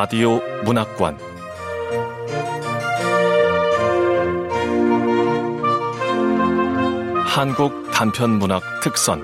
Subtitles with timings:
[0.00, 1.18] 라디오 문학관
[7.26, 9.22] 한국 단편 문학 특선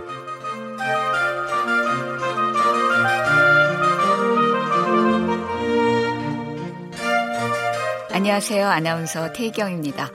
[8.13, 8.69] 안녕하세요.
[8.69, 10.11] 아나운서 태경입니다.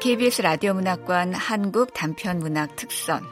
[0.00, 3.22] KBS 라디오 문학관 한국 단편 문학 특선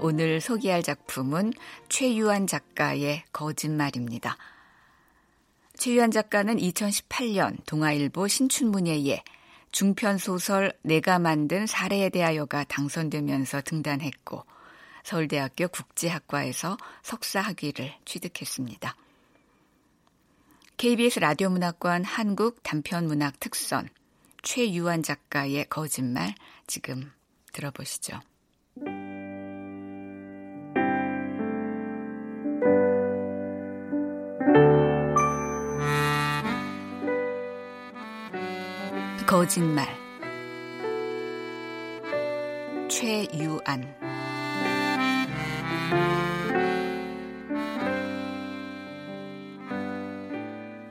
[0.00, 1.52] 오늘 소개할 작품은
[1.88, 4.36] 최유한 작가의 거짓말입니다.
[5.82, 9.24] 최유한 작가는 2018년 동아일보 신춘문예에
[9.72, 14.44] 중편 소설 내가 만든 사례에 대하여가 당선되면서 등단했고
[15.02, 18.94] 서울대학교 국제학과에서 석사 학위를 취득했습니다.
[20.76, 23.88] KBS 라디오 문학관 한국 단편 문학 특선
[24.44, 26.36] 최유한 작가의 거짓말
[26.68, 27.10] 지금
[27.52, 28.20] 들어보시죠.
[39.42, 39.88] 거짓말
[42.88, 43.92] 최유안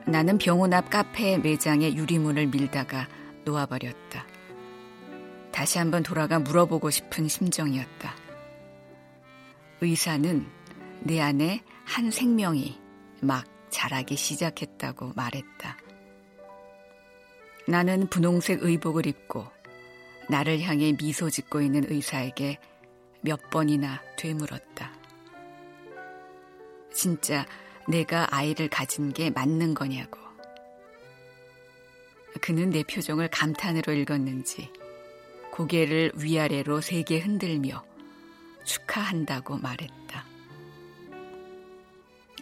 [0.04, 3.08] 나는 병원 앞 카페 매장의 유리문을 밀다가
[3.46, 4.26] 놓아버렸다.
[5.50, 8.14] 다시 한번 돌아가 물어보고 싶은 심정이었다.
[9.80, 10.46] 의사는
[11.00, 12.78] 내 안에 한 생명이
[13.22, 15.81] 막 자라기 시작했다고 말했다.
[17.66, 19.46] 나는 분홍색 의복을 입고
[20.28, 22.58] 나를 향해 미소 짓고 있는 의사에게
[23.20, 24.92] 몇 번이나 되물었다.
[26.92, 27.46] 진짜
[27.88, 30.20] 내가 아이를 가진 게 맞는 거냐고.
[32.40, 34.70] 그는 내 표정을 감탄으로 읽었는지
[35.52, 37.84] 고개를 위아래로 세게 흔들며
[38.64, 40.24] 축하한다고 말했다.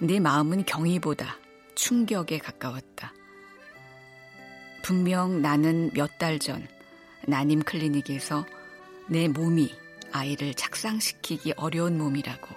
[0.00, 1.36] 내 마음은 경의보다
[1.74, 3.12] 충격에 가까웠다.
[4.90, 6.66] 분명 나는 몇 달전
[7.24, 8.44] 난임 클리닉에서
[9.06, 9.72] 내 몸이
[10.10, 12.48] 아이를 착상시키기 어려운 몸이라고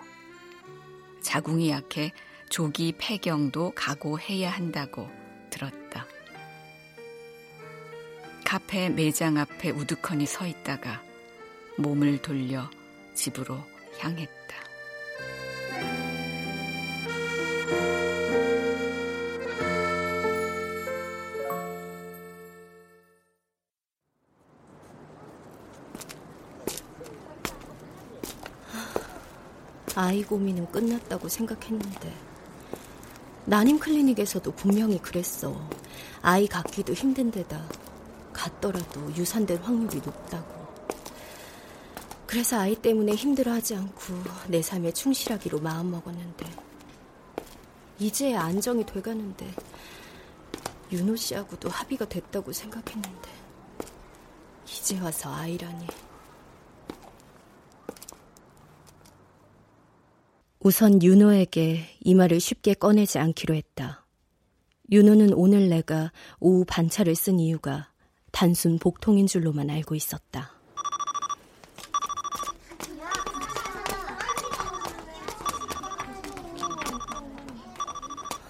[1.21, 2.11] 자궁이 약해
[2.49, 5.11] 조기 폐경도 각오해야 한다고
[5.51, 6.07] 들었다.
[8.43, 11.03] 카페 매장 앞에 우두커니 서 있다가
[11.77, 12.67] 몸을 돌려
[13.13, 13.63] 집으로
[13.99, 14.33] 향했다.
[29.95, 32.13] 아이 고민은 끝났다고 생각했는데
[33.45, 35.55] 난임 클리닉에서도 분명히 그랬어.
[36.21, 37.63] 아이 갖기도 힘든 데다
[38.31, 40.63] 갖더라도 유산될 확률이 높다고.
[42.25, 44.13] 그래서 아이 때문에 힘들어하지 않고
[44.47, 46.45] 내 삶에 충실하기로 마음먹었는데
[47.99, 49.53] 이제 안정이 돼가는데
[50.91, 53.29] 윤호 씨하고도 합의가 됐다고 생각했는데
[54.65, 55.85] 이제 와서 아이라니.
[60.65, 64.05] 우선 윤호에게 이 말을 쉽게 꺼내지 않기로 했다.
[64.91, 67.91] 윤호는 오늘 내가 오후 반차를 쓴 이유가
[68.31, 70.51] 단순 복통인 줄로만 알고 있었다.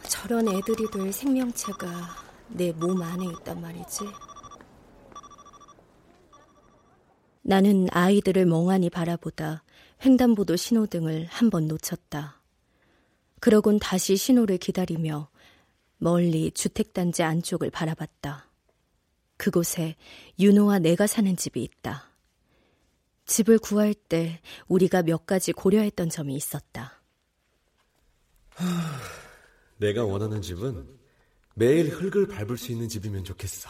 [0.08, 1.88] 저런 애들이 될 생명체가
[2.50, 4.06] 내 몸 안에 있단 말이지.
[7.42, 9.64] 나는 아이들을 멍하니 바라보다
[10.04, 12.42] 횡단보도 신호등을 한 번 놓쳤다.
[13.40, 15.30] 그러곤 다시 신호를 기다리며
[15.98, 18.50] 멀리 주택단지 안쪽을 바라봤다.
[19.38, 19.96] 그곳에
[20.40, 22.10] 윤호와 내가 사는 집이 있다.
[23.26, 27.02] 집을 구할 때 우리가 몇 가지 고려했던 점이 있었다.
[28.50, 28.66] 하,
[29.78, 30.88] 내가 원하는 집은
[31.56, 33.70] 매일 흙을 밟을 수 있는 집이면 좋겠어.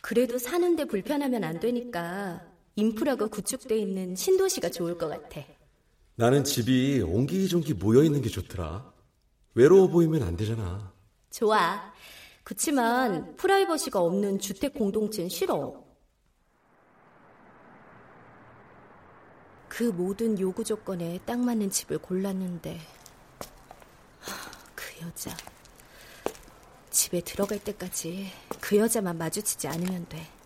[0.00, 2.47] 그래도 사는데 불편하면 안 되니까
[2.78, 5.44] 인프라가 구축돼 있는 신도시가 좋을 것 같아.
[6.14, 8.92] 나는 집이 옹기종기 모여 있는 게 좋더라.
[9.54, 10.92] 외로워 보이면 안 되잖아.
[11.28, 11.92] 좋아.
[12.44, 15.84] 그치만 프라이버시가 없는 주택 공동체는 싫어.
[19.68, 22.78] 그 모든 요구 조건에 딱 맞는 집을 골랐는데
[24.76, 25.36] 그 여자
[26.90, 30.37] 집에 들어갈 때까지 그 여자만 마주치지 않으면 돼.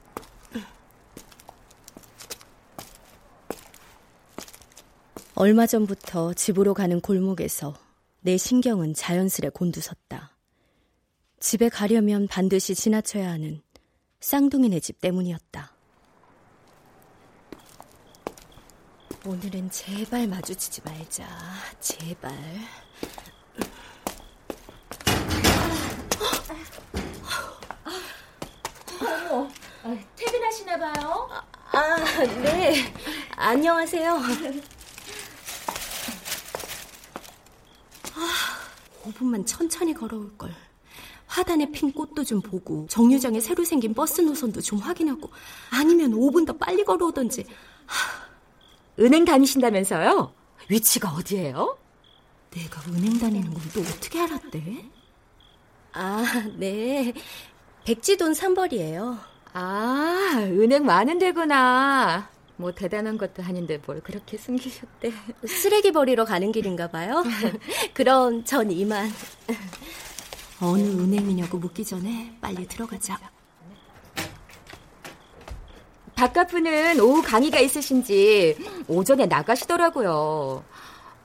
[5.42, 7.74] 얼마 전부터 집으로 가는 골목에서
[8.20, 10.36] 내 신경은 자연스레 곤두섰다.
[11.40, 13.60] 집에 가려면 반드시 지나쳐야 하는
[14.20, 15.72] 쌍둥이네 집 때문이었다.
[19.26, 21.26] 오늘은 제발 마주치지 말자.
[21.80, 22.32] 제발.
[29.00, 29.48] 어머,
[29.82, 31.28] 아, 퇴근하시나 봐요?
[31.72, 32.94] 아, 아, 네.
[33.34, 34.20] 안녕하세요.
[39.02, 40.54] 5분만 천천히 걸어올 걸.
[41.26, 45.30] 화단에 핀 꽃도 좀 보고 정류장에 새로 생긴 버스 노선도 좀 확인하고
[45.70, 47.46] 아니면 5분 더 빨리 걸어오던지.
[49.00, 50.32] 은행 다니신다면서요?
[50.68, 51.78] 위치가 어디예요?
[52.50, 54.84] 내가 은행 다니는 건 또 어떻게 알았대?
[55.94, 56.22] 아,
[56.58, 57.12] 네.
[57.84, 59.18] 백지돈 3벌이에요.
[59.54, 62.28] 아, 은행 많은 데구나.
[62.62, 65.12] 뭐 대단한 것도 아닌데 뭘 그렇게 숨기셨대.
[65.44, 67.24] 쓰레기 버리러 가는 길인가 봐요.
[67.92, 69.10] 그럼 전 이만.
[70.60, 73.18] 어느 은행이냐고 묻기 전에 빨리 들어가자.
[76.14, 78.56] 바깥분은 오후 강의가 있으신지
[78.86, 80.64] 오전에 나가시더라고요.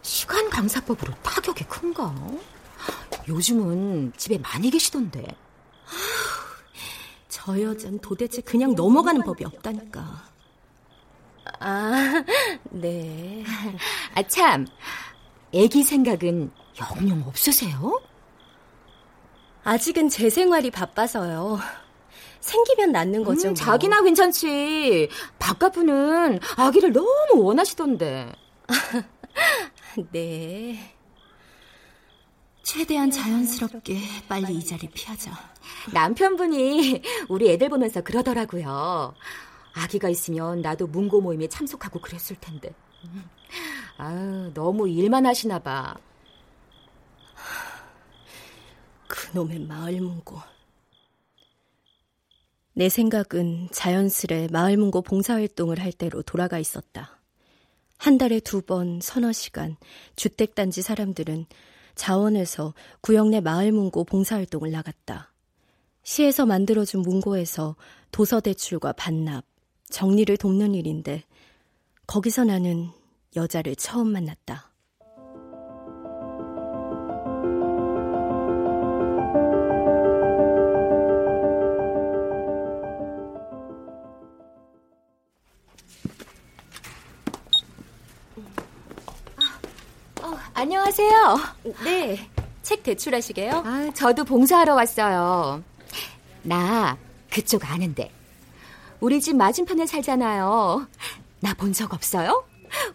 [0.01, 2.16] 시간 강사법으로 타격이 큰가?
[3.28, 5.24] 요즘은 집에 많이 계시던데.
[7.30, 10.37] 저 여잔 도대체 그냥 넘어가는 법이 없다니까.
[11.59, 12.24] 아,
[12.69, 13.44] 네.
[14.15, 14.68] 아, 참.
[15.54, 18.01] 애기 생각은 영영 없으세요?
[19.63, 21.59] 아직은 제 생활이 바빠서요.
[22.39, 23.48] 생기면 낳는 거죠.
[23.48, 23.56] 음, 뭐.
[23.56, 25.09] 자기나 괜찮지.
[25.39, 28.31] 바깥분은 아기를 너무 원하시던데.
[30.12, 30.94] 네.
[32.63, 35.31] 최대한 자연스럽게 빨리 이 자리 피하자.
[35.94, 39.15] 남편분이 우리 애들 보면서 그러더라고요.
[39.77, 42.74] 아기가 있으면 나도 문고 모임에 참석하고 그랬을 텐데.
[43.97, 45.95] 아유, 너무 일만 하시나 봐.
[49.07, 50.38] 그놈의 마을 문고.
[52.74, 57.19] 내 생각은 자연스레 마을 문고 봉사활동을 할 때로 돌아가 있었다.
[57.97, 59.75] 한 달에 두 번 서너 시간
[60.15, 61.47] 주택단지 사람들은
[61.95, 65.33] 자원에서 구역 내 마을 문고 봉사활동을 나갔다.
[66.03, 67.75] 시에서 만들어준 문고에서
[68.12, 69.44] 도서 대출과 반납,
[69.89, 71.24] 정리를 돕는 일인데
[72.06, 72.89] 거기서 나는
[73.36, 74.72] 여자를 처음 만났다.
[90.54, 91.38] 안녕하세요.
[91.84, 92.30] 네,
[92.63, 93.51] 책 대출하시게요?
[93.63, 95.63] 아, 저도 봉사하러 왔어요.
[96.42, 96.98] 나
[97.30, 98.12] 그쪽 아는데.
[98.99, 100.88] 우리 집 맞은편에 살잖아요.
[101.39, 102.45] 나 본 적 없어요?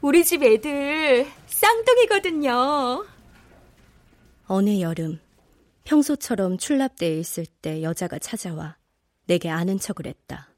[0.01, 3.07] 우리 집 애들 쌍둥이거든요.
[4.47, 5.21] 어느 여름
[5.85, 8.77] 평소처럼 출납대에 있을 때 여자가 찾아와
[9.27, 10.49] 내게 아는 척을 했다.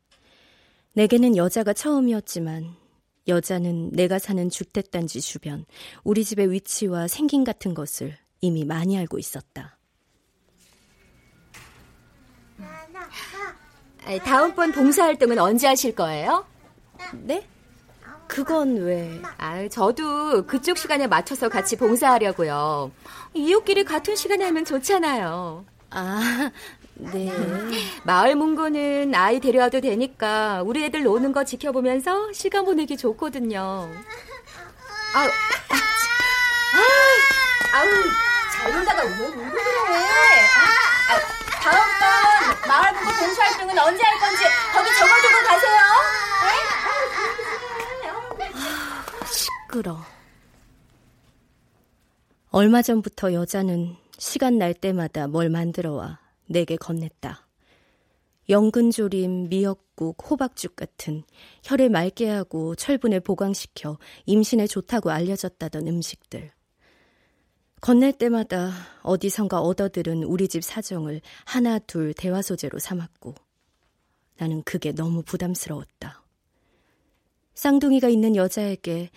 [0.95, 2.75] 내게는 여자가 처음이었지만
[3.29, 5.65] 여자는 내가 사는 주택단지 주변
[6.03, 9.79] 우리 집의 위치와 생긴 같은 것을 이미 많이 알고 있었다.
[14.25, 16.45] 다음번 봉사활동은 언제 하실 거예요?
[17.13, 17.47] 네?
[18.27, 19.21] 그건 왜?
[19.39, 22.91] 아, 저도 그쪽 시간에 맞춰서 같이 봉사하려고요.
[23.35, 25.65] 이웃끼리 같은 시간에 하면 좋잖아요.
[25.91, 26.51] 아,
[26.95, 27.33] 네.
[28.05, 33.91] 마을 문고는 아이 데려와도 되니까 우리 애들 노는 거 지켜보면서 시간 보내기 좋거든요.
[35.15, 35.27] 아, 아,
[36.75, 37.89] 아, 아우,
[38.53, 39.63] 잘 놀다가 왜 울고 그래?
[39.89, 40.74] 아, 아,
[41.65, 44.45] 다음번 마을 문고 봉사활동은 언제 할 건지
[44.75, 45.79] 거기 적어두고 가세요.
[49.27, 49.99] 시끄러.
[52.51, 57.39] 얼마 전부터 여자는 시간 날 때마다 뭘 만들어 와 내게 건넸다.
[58.51, 61.25] 연근조림, 미역국, 호박죽 같은
[61.63, 66.53] 혀를 맑게 하고 철분을 보강시켜 임신에 좋다고 알려졌다던 음식들.
[67.85, 68.73] 건넬 때마다
[69.03, 73.35] 어디선가 얻어들은 우리 집 사정을 하나 둘 대화 소재로 삼았고
[74.39, 76.23] 나는 그게 너무 부담스러웠다.
[77.53, 79.11] 쌍둥이가 있는 여자에게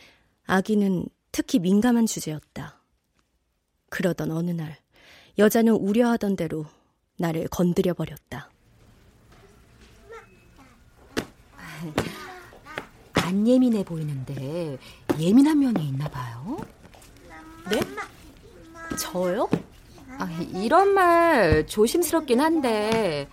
[0.47, 2.81] 아기는 특히 민감한 주제였다.
[3.87, 4.77] 그러던 어느 날
[5.37, 6.65] 여자는 우려하던 대로
[7.19, 8.51] 나를 건드려 버렸다.
[13.13, 14.77] 안 예민해 보이는데
[15.17, 16.57] 예민한 면이 있나 봐요.
[17.69, 17.79] 네?
[18.97, 19.49] 저요?
[20.19, 23.29] 아, 이런 말 조심스럽긴 한데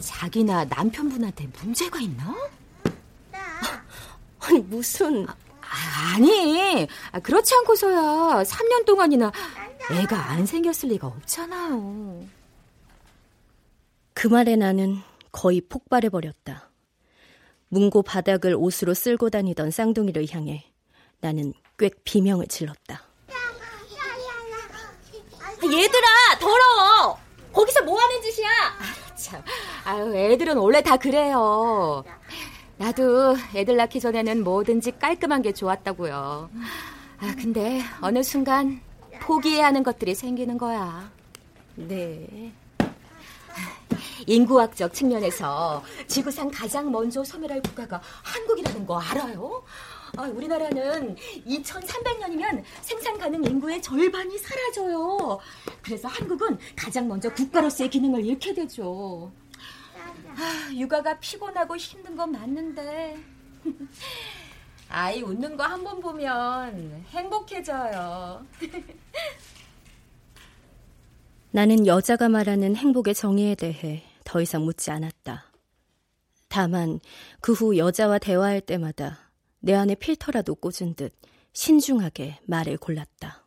[0.00, 2.34] 자기나 남편분한테 문제가 있나?
[4.40, 6.86] 아니 무슨 아, 아니
[7.22, 9.30] 그렇지 않고서야 3년 동안이나
[9.92, 12.26] 애가 안 생겼을 리가 없잖아요.
[14.14, 14.98] 그 말에 나는
[15.30, 16.70] 거의 폭발해 버렸다.
[17.68, 20.64] 문고 바닥을 옷으로 쓸고 다니던 쌍둥이를 향해
[21.20, 23.07] 나는 꽥 비명을 질렀다.
[25.64, 27.18] 얘들아, 더러워!
[27.52, 28.48] 거기서 뭐 하는 짓이야?
[28.48, 29.42] 아, 참.
[29.84, 32.04] 아유, 애들은 원래 다 그래요.
[32.76, 36.50] 나도 애들 낳기 전에는 뭐든지 깔끔한 게 좋았다고요.
[37.20, 38.80] 아, 근데 어느 순간
[39.20, 41.10] 포기해야 하는 것들이 생기는 거야.
[41.74, 42.52] 네.
[44.26, 49.62] 인구학적 측면에서 지구상 가장 먼저 소멸할 국가가 한국이라는 거 알아요?
[50.18, 51.14] 아, 우리나라는
[51.46, 55.38] 2300년이면 생산 가능 인구의 절반이 사라져요.
[55.80, 59.30] 그래서 한국은 가장 먼저 국가로서의 기능을 잃게 되죠.
[60.36, 63.16] 아, 육아가 피곤하고 힘든 건 맞는데
[64.90, 68.44] 아이 웃는 거 한 번 보면 행복해져요.
[71.52, 75.44] 나는 여자가 말하는 행복의 정의에 대해 더 이상 묻지 않았다.
[76.48, 76.98] 다만
[77.40, 79.27] 그 후 여자와 대화할 때마다
[79.60, 81.14] 내 안에 필터라도 꽂은 듯
[81.52, 83.44] 신중하게 말을 골랐다.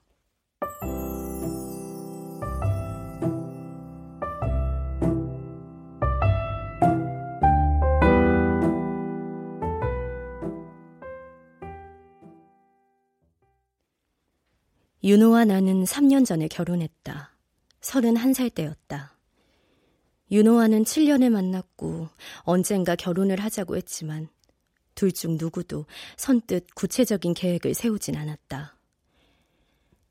[15.04, 17.36] 윤호와 나는 3년 전에 결혼했다.
[17.82, 19.18] 31살 때였다.
[20.30, 22.08] 윤호와는 7년에 만났고
[22.42, 24.30] 언젠가 결혼을 하자고 했지만
[25.02, 28.78] 둘 중 누구도 선뜻 구체적인 계획을 세우진 않았다.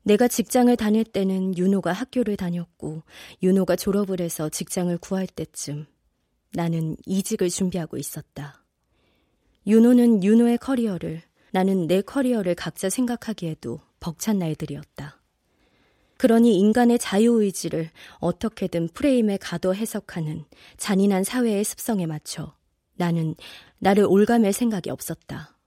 [0.03, 3.03] 내가 직장을 다닐 때는 윤호가 학교를 다녔고
[3.41, 5.85] 윤호가 졸업을 해서 직장을 구할 때쯤
[6.51, 8.65] 나는 이직을 준비하고 있었다.
[9.65, 11.21] 윤호는 윤호의 커리어를
[11.51, 15.21] 나는 내 커리어를 각자 생각하기에도 벅찬 날들이었다.
[16.17, 20.43] 그러니 인간의 자유의지를 어떻게든 프레임에 가둬 해석하는
[20.75, 22.53] 잔인한 사회의 습성에 맞춰
[23.01, 23.33] 나는
[23.79, 25.57] 나를 올가맬 생각이 없었다.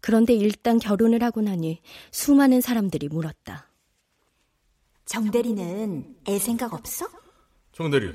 [0.00, 3.70] 그런데 일단 결혼을 하고 나니 수많은 사람들이 물었다.
[5.04, 7.06] 정대리는 애 생각 없어?
[7.72, 8.12] 정대리,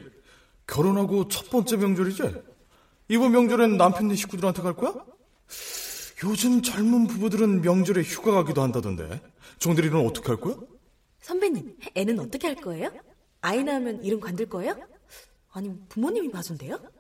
[0.68, 2.24] 결혼하고 첫 번째 명절이지?
[3.08, 4.94] 이번 명절엔 남편네 식구들한테 갈 거야?
[6.26, 9.22] 요즘 젊은 부부들은 명절에 휴가 가기도 한다던데.
[9.60, 10.56] 정대리는 어떻게 할 거야?
[11.22, 12.92] 선배님, 애는 어떻게 할 거예요?
[13.40, 14.78] 아이 낳으면 이름 관둘 거예요?
[15.52, 16.99] 아니면 부모님이 봐준대요?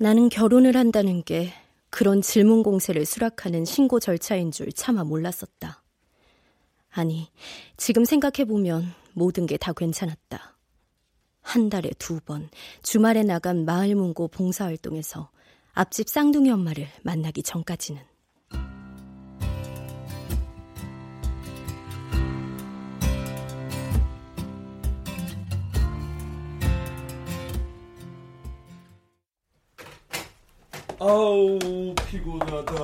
[0.00, 1.52] 나는 결혼을 한다는 게
[1.90, 5.82] 그런 질문 공세를 수락하는 신고 절차인 줄 차마 몰랐었다.
[6.90, 7.28] 아니,
[7.76, 10.56] 지금 생각해보면 모든 게 다 괜찮았다.
[11.40, 12.48] 한 달에 두 번,
[12.82, 15.30] 주말에 나간 마을 문고 봉사활동에서
[15.72, 18.00] 앞집 쌍둥이 엄마를 만나기 전까지는.
[31.00, 31.58] 아우
[32.08, 32.74] 피곤하다.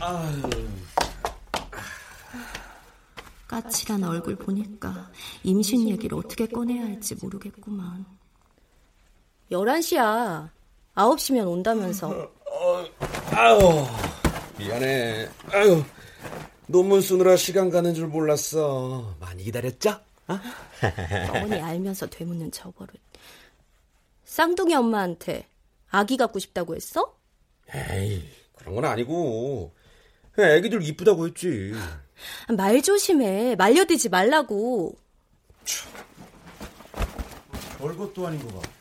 [0.00, 0.42] 아유.
[3.48, 5.10] 까칠한 얼굴 보니까
[5.42, 8.04] 임신 얘기를 어떻게 꺼내야 할지 모르겠구만.
[9.50, 10.50] 11시야.
[10.94, 12.08] 9시면 온다면서.
[12.10, 12.84] 어,
[13.32, 13.86] 아우
[14.58, 15.28] 미안해.
[15.52, 15.82] 아유
[16.66, 19.16] 논문 쓰느라 시간 가는 줄 몰랐어.
[19.20, 19.98] 많이 기다렸죠?
[20.28, 20.38] 어?
[21.30, 22.94] 어머니 알면서 되묻는 저버릇.
[24.24, 25.46] 쌍둥이 엄마한테
[25.94, 27.16] 아기 갖고 싶다고 했어?
[27.72, 29.72] 에이, 그런 건 아니고.
[30.36, 31.72] 애기들 이쁘다고 했지.
[32.56, 33.54] 말 조심해.
[33.56, 34.96] 말려들지 말라고.
[37.78, 38.74] 별것도 아닌 것 같고.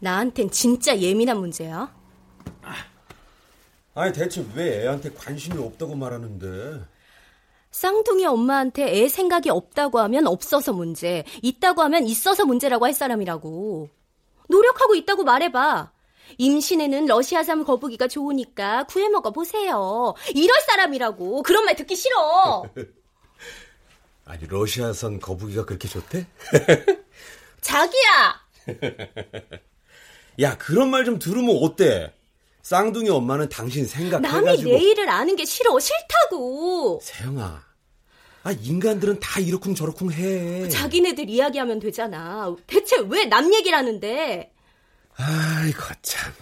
[0.00, 1.94] 나한텐 진짜 예민한 문제야.
[3.94, 6.80] 아니, 대체 왜 애한테 관심이 없다고 말하는데?
[7.70, 14.01] 쌍둥이 엄마한테 애 생각이 없다고 하면 없어서 문제, 있다고 하면 있어서 문제라고 할 사람이라고.
[14.52, 15.90] 노력하고 있다고 말해봐.
[16.38, 20.14] 임신에는 러시아산 거북이가 좋으니까 구해 먹어 보세요.
[20.34, 21.42] 이럴 사람이라고.
[21.42, 22.64] 그런 말 듣기 싫어.
[24.24, 26.26] 아니 러시아산 거북이가 그렇게 좋대?
[27.60, 28.40] 자기야.
[30.40, 32.14] 야 그런 말 좀 들으면 어때?
[32.62, 37.00] 쌍둥이 엄마는 당신 생각해가지고 남이 내 일을 아는 게 싫어 싫다고.
[37.02, 37.62] 세영아,
[38.44, 40.68] 아 인간들은 다 이러쿵 저러쿵 해.
[40.68, 42.54] 자기네들 이야기하면 되잖아.
[42.66, 44.52] 대체 왜 남 얘기를 하는데?
[45.14, 46.32] 아이고 참.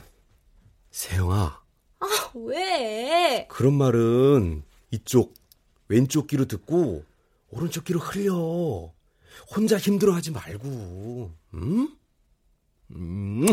[0.91, 1.61] 세영아.
[2.01, 3.47] 아 왜?
[3.51, 5.35] 그런 말은 이쪽
[5.89, 7.05] 왼쪽 귀로 듣고
[7.51, 8.93] 오른쪽 귀로 흘려.
[9.55, 11.33] 혼자 힘들어 하지 말고.
[11.55, 11.89] 응?
[12.93, 13.47] 음.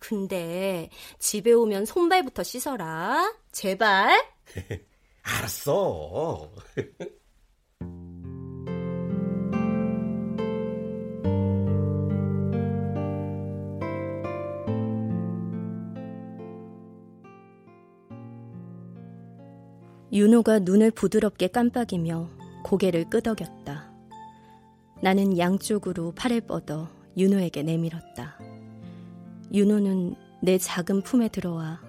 [0.00, 0.90] 근데
[1.20, 3.32] 집에 오면 손발부터 씻어라.
[3.52, 4.20] 제발.
[5.22, 6.50] 알았어.
[20.12, 22.28] 윤호가 눈을 부드럽게 깜빡이며
[22.64, 23.92] 고개를 끄덕였다.
[25.02, 28.49] 나는 양쪽으로 팔을 뻗어 윤호에게 내밀었다.
[29.52, 31.80] 윤호는 내 작은 품에 들어와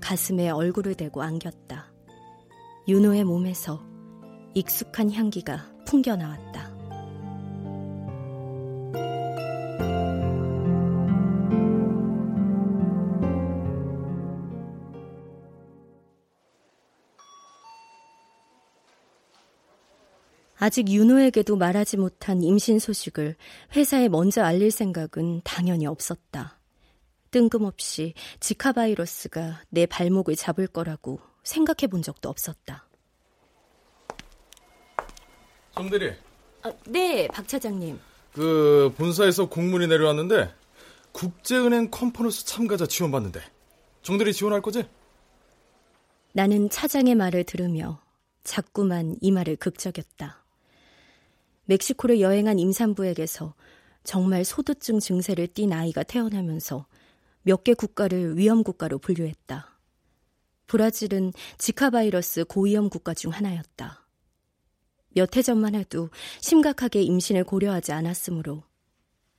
[0.00, 1.92] 가슴에 얼굴을 대고 안겼다.
[2.86, 3.82] 윤호의 몸에서
[4.54, 6.78] 익숙한 향기가 풍겨 나왔다.
[20.60, 23.36] 아직 윤호에게도 말하지 못한 임신 소식을
[23.74, 26.57] 회사에 먼저 알릴 생각은 당연히 없었다.
[27.30, 32.86] 뜬금없이 지카 바이러스가 내 발목을 잡을 거라고 생각해 본 적도 없었다.
[35.74, 36.12] 정대리.
[36.62, 37.98] 아, 네, 박 차장님.
[38.32, 40.52] 그 본사에서 공문이 내려왔는데
[41.12, 43.40] 국제은행 컨퍼런스 참가자 지원받는데
[44.02, 44.84] 정대리 지원할 거지?
[46.32, 48.00] 나는 차장의 말을 들으며
[48.44, 50.44] 자꾸만 이 말을 극적였다.
[51.64, 53.54] 멕시코를 여행한 임산부에게서
[54.04, 56.86] 정말 소두증 증세를 띈 아이가 태어나면서
[57.48, 59.80] 몇 개 국가를 위험 국가로 분류했다.
[60.66, 64.06] 브라질은 지카 바이러스 고위험 국가 중 하나였다.
[65.16, 66.10] 몇 해 전만 해도
[66.42, 68.64] 심각하게 임신을 고려하지 않았으므로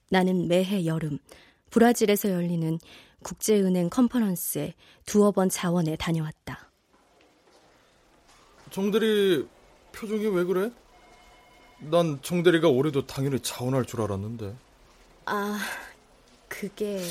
[0.09, 1.19] 나는 매해 여름
[1.69, 2.79] 브라질에서 열리는
[3.21, 4.73] 국제은행 컨퍼런스에
[5.05, 6.71] 두어 번 자원에 다녀왔다.
[8.71, 9.47] 정대리
[9.91, 10.71] 표정이 왜 그래?
[11.77, 14.55] 난 정대리가 올해도 당연히 자원할 줄 알았는데.
[15.25, 15.59] 아,
[16.49, 17.01] 그게...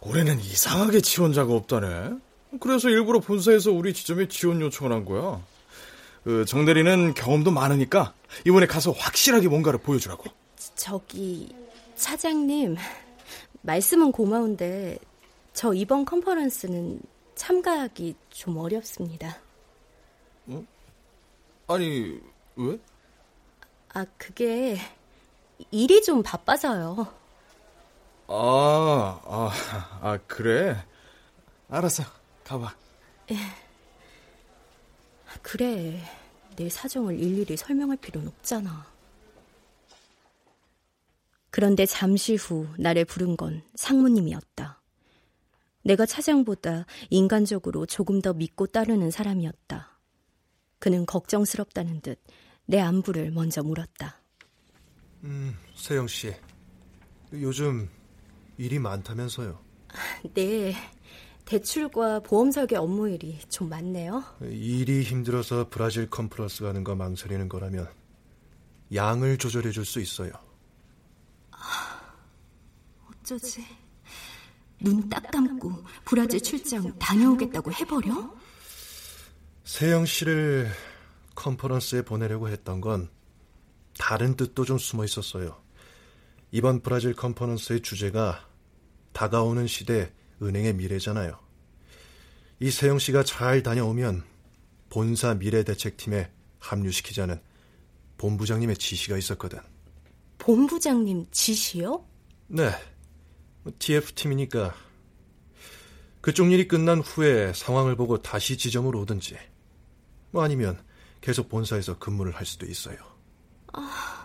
[0.00, 2.16] 올해는 이상하게 지원자가 없다네.
[2.60, 5.40] 그래서 일부러 본사에서 우리 지점에 지원 요청을 한 거야.
[6.24, 10.24] 그 정대리는 경험도 많으니까 이번에 가서 확실하게 뭔가를 보여주라고.
[10.74, 11.54] 저기
[11.94, 12.76] 차장님
[13.62, 14.98] 말씀은 고마운데
[15.52, 17.00] 저 이번 컨퍼런스는
[17.36, 19.38] 참가하기 좀 어렵습니다.
[20.46, 20.64] 어?
[21.68, 22.18] 아니
[22.56, 22.78] 왜?
[23.92, 24.78] 아, 그게
[25.70, 27.06] 일이 좀 바빠서요.
[28.28, 29.50] 아, 아,
[30.00, 30.76] 아, 그래?
[31.68, 32.02] 알았어.
[32.44, 32.74] 가봐.
[33.32, 33.36] 예.
[35.42, 36.02] 그래.
[36.56, 38.86] 내 사정을 일일이 설명할 필요는 없잖아.
[41.50, 44.80] 그런데 잠시 후 나를 부른 건 상무님이었다.
[45.82, 49.98] 내가 차장보다 인간적으로 조금 더 믿고 따르는 사람이었다.
[50.78, 52.20] 그는 걱정스럽다는 듯
[52.66, 54.20] 내 안부를 먼저 물었다.
[55.22, 56.34] 음, 세영 씨.
[57.32, 57.88] 요즘
[58.58, 59.58] 일이 많다면서요?
[60.34, 60.74] 네.
[61.44, 64.24] 대출과 보험 설계 업무 일이 좀 많네요.
[64.42, 67.88] 일이 힘들어서 브라질 컨퍼런스 가는 거 망설이는 거라면
[68.92, 70.32] 양을 조절해 줄 수 있어요.
[71.52, 72.00] 아,
[73.10, 73.64] 어쩌지?
[74.80, 75.72] 눈 딱 감고
[76.04, 78.34] 브라질 출장 다녀오겠다고 해버려?
[79.64, 80.68] 세영 씨를
[81.34, 83.08] 컨퍼런스에 보내려고 했던 건
[83.98, 85.60] 다른 뜻도 좀 숨어 있었어요.
[86.56, 88.48] 이번 브라질 컨퍼런스의 주제가
[89.12, 91.38] 다가오는 시대 은행의 미래잖아요.
[92.60, 94.24] 이 세영 씨가 잘 다녀오면
[94.88, 97.42] 본사 미래대책팀에 합류시키자는
[98.16, 99.58] 본부장님의 지시가 있었거든.
[100.38, 102.06] 본부장님 지시요?
[102.46, 102.70] 네.
[103.78, 104.74] TF팀이니까
[106.22, 109.36] 그쪽 일이 끝난 후에 상황을 보고 다시 지점으로 오든지
[110.30, 110.82] 뭐 아니면
[111.20, 112.96] 계속 본사에서 근무를 할 수도 있어요.
[113.74, 114.15] 아,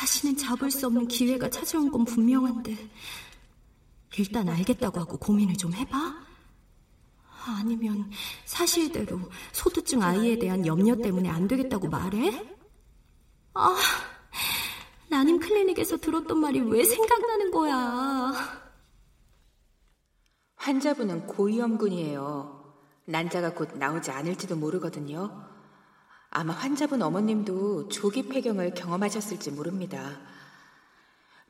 [0.00, 2.74] 다시는 잡을 수 없는 기회가 찾아온 건 분명한데
[4.16, 6.26] 일단 알겠다고 하고 고민을 좀 해봐.
[7.58, 8.10] 아니면
[8.46, 9.20] 사실대로
[9.52, 12.32] 소두증 아이에 대한 염려 때문에 안 되겠다고 말해?
[13.52, 13.76] 아,
[15.10, 18.32] 나님 클리닉에서 들었던 말이 왜 생각나는 거야?
[20.56, 22.74] 환자분은 고위험군이에요.
[23.04, 25.59] 난자가 곧 나오지 않을지도 모르거든요.
[26.30, 30.18] 아마 환자분 어머님도 조기 폐경을 경험하셨을지 모릅니다.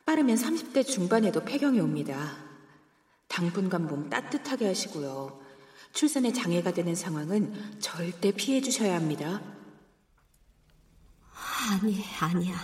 [0.06, 2.36] 빠르면 30대 중반에도 폐경이 옵니다.
[3.28, 5.38] 당분간 몸 따뜻하게 하시고요.
[5.92, 9.40] 출산에 장애가 되는 상황은 절대 피해 주셔야 합니다.
[11.70, 12.56] 아니, 아니야.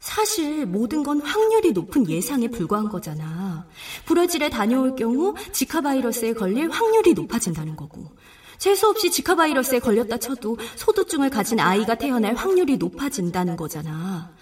[0.00, 3.66] 사실 모든 건 확률이 높은 예상에 불과한 거잖아.
[4.06, 8.10] 브라질에 다녀올 경우 지카 바이러스에 걸릴 확률이 높아진다는 거고.
[8.58, 14.34] 재수 없이 지카 바이러스에 걸렸다 쳐도 소두증을 가진 아이가 태어날 확률이 높아진다는 거잖아.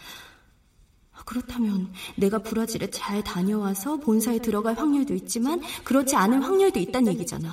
[1.26, 7.48] 그렇다면 내가 브라질에 잘 다녀와서 본사에 들어갈 확률도 있지만 그렇지 않을 확률도 있다는 얘기잖아.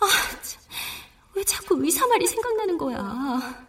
[0.00, 0.06] 아,
[0.42, 0.62] 참,
[1.34, 3.66] 왜 자꾸 의사 말이 생각나는 거야.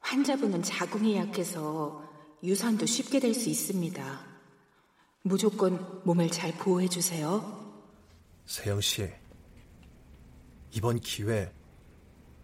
[0.00, 2.02] 환자분은 자궁이 약해서
[2.42, 4.20] 유산도 쉽게 될 수 있습니다.
[5.22, 7.72] 무조건 몸을 잘 보호해 주세요.
[8.44, 9.08] 세영 씨,
[10.74, 11.52] 이번 기회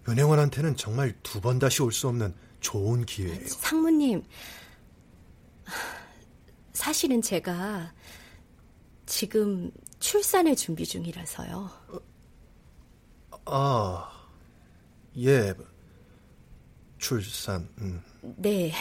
[0.09, 3.47] 은행원한테는 정말 두 번 다시 올 수 없는 좋은 기회예요.
[3.47, 4.23] 상무님,
[6.73, 7.93] 사실은 제가
[9.07, 11.71] 지금 출산을 준비 중이라서요.
[13.47, 14.11] 아,
[15.19, 15.55] 예.
[16.99, 18.03] 출산, 음.
[18.37, 18.73] 네.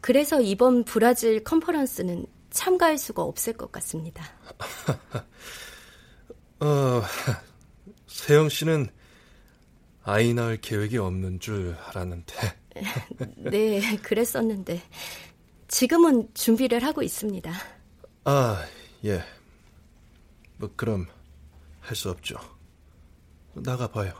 [0.00, 4.24] 그래서 이번 브라질 컨퍼런스는 참가할 수가 없을 것 같습니다.
[6.60, 7.02] 어,
[8.16, 8.88] 세영 씨는
[10.02, 12.34] 아이 낳을 계획이 없는 줄 알았는데.
[13.36, 14.82] 네, 그랬었는데
[15.68, 17.52] 지금은 준비를 하고 있습니다.
[18.24, 18.64] 아,
[19.04, 19.22] 예.
[20.56, 21.06] 뭐 그럼
[21.80, 22.36] 할 수 없죠.
[23.54, 24.12] 나가 봐요.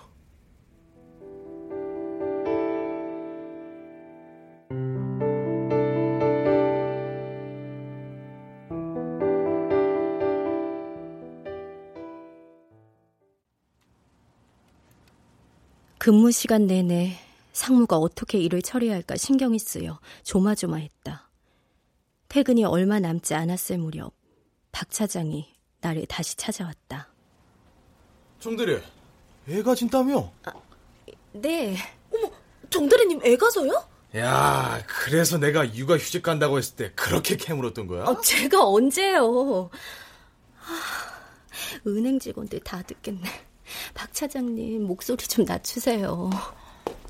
[16.07, 17.19] 근무 시간 내내
[17.53, 21.29] 상무가 어떻게 일을 처리해야 할까 신경이 쓰여 조마조마했다.
[22.29, 24.12] 퇴근이 얼마 남지 않았을 무렵
[24.71, 27.09] 박 차장이 나를 다시 찾아왔다.
[28.38, 28.81] 정대리,
[29.49, 30.31] 애가 진다며?
[30.45, 30.53] 아,
[31.33, 31.77] 네.
[32.14, 32.31] 어머,
[32.71, 33.73] 정대리님 애 가서요?
[34.14, 38.05] 야, 그래서 내가 육아 휴직 간다고 했을 때 그렇게 캐물었던 거야?
[38.05, 39.71] 아, 제가 언제요?
[40.61, 43.46] 아, 은행 직원들 다 듣겠네.
[43.95, 46.31] 박 차장님 목소리 좀 낮추세요.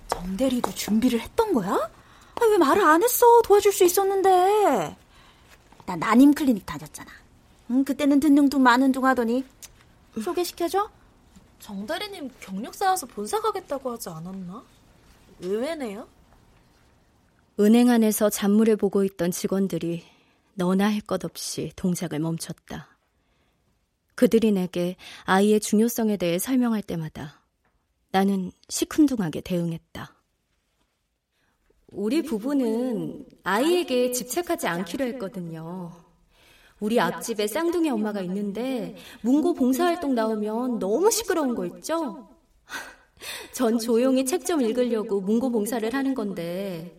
[0.09, 1.73] 정 대리도 준비를 했던 거야?
[1.73, 3.25] 아, 왜 말을 안 했어?
[3.43, 4.97] 도와줄 수 있었는데.
[5.87, 7.11] 나 난임 클리닉 다녔잖아.
[7.71, 9.45] 응, 그때는 듣는 둥 마는 둥 하더니
[10.23, 10.91] 소개시켜줘?
[11.59, 14.63] 정 대리님 경력 쌓아서 본사 가겠다고 하지 않았나?
[15.41, 16.07] 의외네요.
[17.59, 20.05] 은행 안에서 잔물을 보고 있던 직원들이
[20.55, 22.89] 너나 할 것 없이 동작을 멈췄다.
[24.17, 27.43] 그들이 내게 아이의 중요성에 대해 설명할 때마다
[28.11, 30.15] 나는 시큰둥하게 대응했다.
[31.89, 35.93] 우리 부부는 아이에게 집착하지 않기로 했거든요.
[36.81, 42.29] 우리 앞집에 쌍둥이 엄마가 있는데 문고 봉사활동 나오면 너무 시끄러운 거 있죠?
[43.53, 46.99] 전 조용히 책 좀 읽으려고 문고 봉사를 하는 건데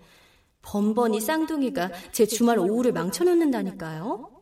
[0.63, 4.36] 번번이 쌍둥이가 제 주말 오후를 망쳐놓는다니까요.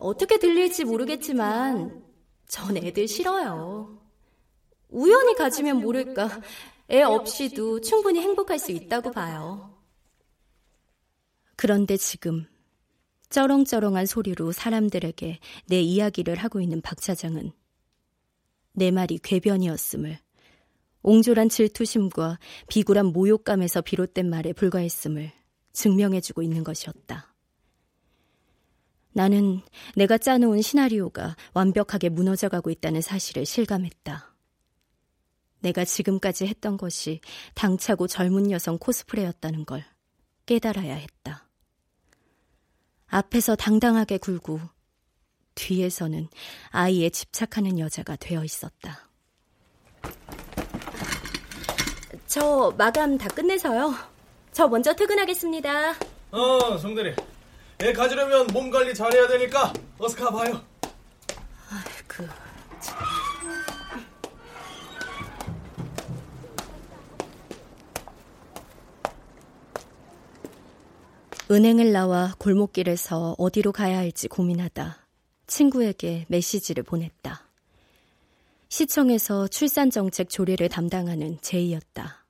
[0.00, 2.02] 어떻게 들릴지 모르겠지만
[2.48, 4.00] 전 애들 싫어요.
[4.88, 6.40] 우연히 가지면 모를까
[6.90, 9.78] 애 없이도 충분히 행복할 수 있다고 봐요.
[11.54, 12.46] 그런데 지금
[13.28, 17.52] 쩌렁쩌렁한 소리로 사람들에게 내 이야기를 하고 있는 박 차장은
[18.72, 20.18] 내 말이 궤변이었음을
[21.02, 25.30] 옹졸한 질투심과 비굴한 모욕감에서 비롯된 말에 불과했음을
[25.72, 27.29] 증명해주고 있는 것이었다.
[29.12, 29.60] 나는
[29.96, 34.34] 내가 짜놓은 시나리오가 완벽하게 무너져가고 있다는 사실을 실감했다.
[35.60, 37.20] 내가 지금까지 했던 것이
[37.54, 39.84] 당차고 젊은 여성 코스프레였다는 걸
[40.46, 41.48] 깨달아야 했다.
[43.08, 44.60] 앞에서 당당하게 굴고
[45.54, 46.28] 뒤에서는
[46.70, 49.10] 아이에 집착하는 여자가 되어 있었다.
[52.26, 53.94] 저 마감 다 끝내서요.
[54.52, 55.94] 저 먼저 퇴근하겠습니다.
[56.30, 57.14] 어, 성대리.
[57.82, 60.62] 애 가지려면 몸 관리 잘해야 되니까 어서 가봐요.
[61.70, 62.30] 아이고.
[71.50, 75.06] 은행을 나와 골목길에서 어디로 가야 할지 고민하다
[75.46, 77.48] 친구에게 메시지를 보냈다.
[78.68, 82.24] 시청에서 출산정책 조례를 담당하는 제이였다.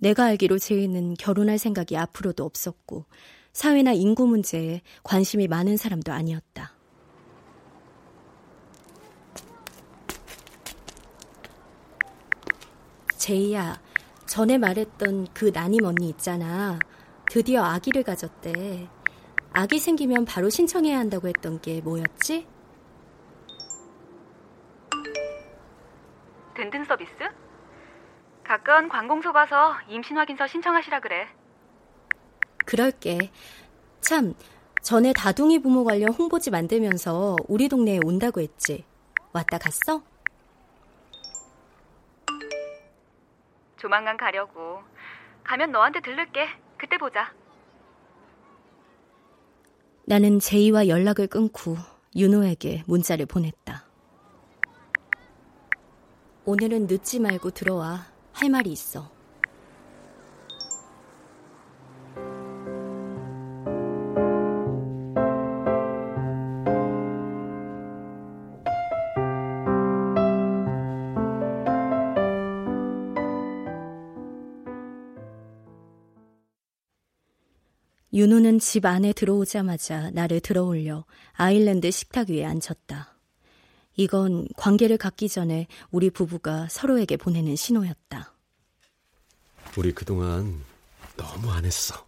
[0.00, 3.04] 내가 알기로 제이는 결혼할 생각이 앞으로도 없었고
[3.52, 6.72] 사회나 인구 문제에 관심이 많은 사람도 아니었다.
[13.16, 13.80] 제이야,
[14.26, 16.78] 전에 말했던 그 난임 언니 있잖아.
[17.30, 18.88] 드디어 아기를 가졌대.
[19.52, 22.46] 아기 생기면 바로 신청해야 한다고 했던 게 뭐였지?
[26.54, 27.12] 든든 서비스?
[28.44, 31.28] 가까운 관공서 가서 임신 확인서 신청하시라 그래.
[32.70, 33.32] 그럴게.
[34.00, 34.32] 참,
[34.80, 38.84] 전에 다둥이 부모 관련 홍보지 만들면서 우리 동네에 온다고 했지.
[39.32, 40.04] 왔다 갔어?
[43.76, 44.82] 조만간 가려고.
[45.42, 46.46] 가면 너한테 들를게.
[46.78, 47.32] 그때 보자.
[50.04, 51.76] 나는 제이와 연락을 끊고
[52.14, 53.84] 윤호에게 문자를 보냈다.
[56.44, 58.06] 오늘은 늦지 말고 들어와.
[58.32, 59.10] 할 말이 있어.
[78.20, 83.16] 윤우는 집 안에 들어오자마자 나를 들어올려 아일랜드 식탁 위에 앉혔다.
[83.96, 88.34] 이건 관계를 갖기 전에 우리 부부가 서로에게 보내는 신호였다.
[89.78, 90.62] 우리 그동안
[91.16, 92.06] 너무 안 했어.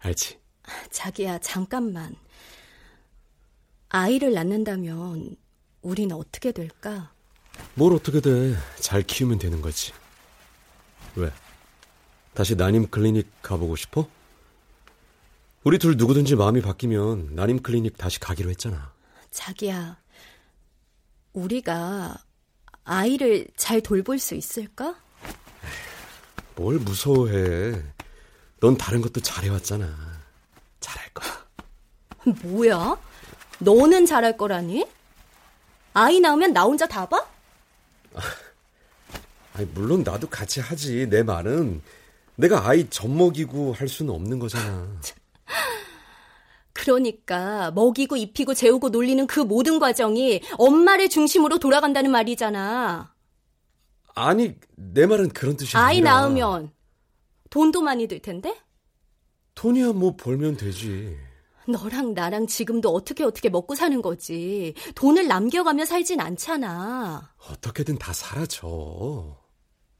[0.00, 0.40] 알지?
[0.90, 2.16] 자기야, 잠깐만.
[3.88, 5.36] 아이를 낳는다면
[5.80, 7.12] 우린 어떻게 될까?
[7.74, 8.56] 뭘 어떻게 돼.
[8.80, 9.92] 잘 키우면 되는 거지.
[11.14, 11.30] 왜?
[12.34, 14.08] 다시 나님 클리닉 가보고 싶어?
[15.66, 18.92] 우리 둘 누구든지 마음이 바뀌면 나님 클리닉 다시 가기로 했잖아.
[19.32, 20.00] 자기야,
[21.32, 22.16] 우리가
[22.84, 24.94] 아이를 잘 돌볼 수 있을까?
[26.54, 27.82] 뭘 무서워해.
[28.60, 29.92] 넌 다른 것도 잘해왔잖아.
[30.78, 31.46] 잘할 거야.
[32.44, 32.96] 뭐야?
[33.58, 34.86] 너는 잘할 거라니?
[35.94, 37.26] 아이 낳으면 나 혼자 다 봐?
[39.52, 41.08] 아니, 물론 나도 같이 하지.
[41.10, 41.82] 내 말은
[42.36, 44.86] 내가 아이 젖먹이고 할 수는 없는 거잖아.
[46.72, 53.14] 그러니까 먹이고 입히고 재우고 놀리는 그 모든 과정이 엄마를 중심으로 돌아간다는 말이잖아.
[54.14, 56.20] 아니, 내 말은 그런 뜻이 아이 아니라.
[56.20, 56.72] 낳으면
[57.50, 58.56] 돈도 많이 들 텐데?
[59.54, 61.16] 돈이야 뭐 벌면 되지.
[61.68, 64.74] 너랑 나랑 지금도 어떻게 어떻게 먹고 사는 거지.
[64.94, 67.34] 돈을 남겨가며 살진 않잖아.
[67.50, 69.36] 어떻게든 다 사라져.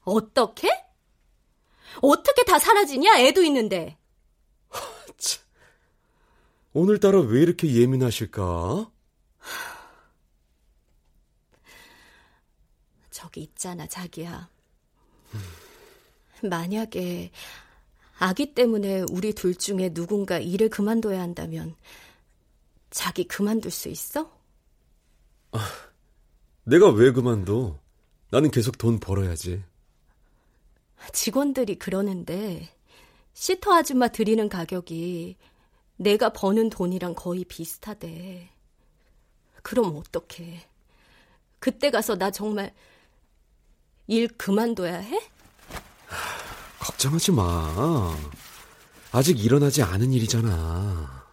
[0.03, 0.69] 어떻게?
[2.01, 3.19] 어떻게 다 사라지냐?
[3.21, 3.99] 애도 있는데.
[6.77, 8.91] 오늘따라 왜 이렇게 예민하실까?
[13.11, 14.51] 저기 있잖아, 자기야.
[16.45, 17.31] 만약에
[18.19, 21.75] 아기 때문에 우리 둘 중에 누군가 일을 그만둬야 한다면
[22.91, 24.31] 자기 그만둘 수 있어?
[25.53, 25.59] 아,
[26.65, 27.81] 내가 왜 그만둬?
[28.29, 29.65] 나는 계속 돈 벌어야지.
[31.15, 32.69] 직원들이 그러는데
[33.33, 35.39] 시터 아줌마 드리는 가격이
[35.97, 38.51] 내가 버는 돈이랑 거의 비슷하대.
[39.63, 40.61] 그럼 어떡해.
[41.59, 42.75] 그때 가서 나 정말
[44.07, 45.21] 일 그만둬야 해?
[46.79, 48.17] 걱정하지 마.
[49.11, 51.27] 아직 일어나지 않은 일이잖아.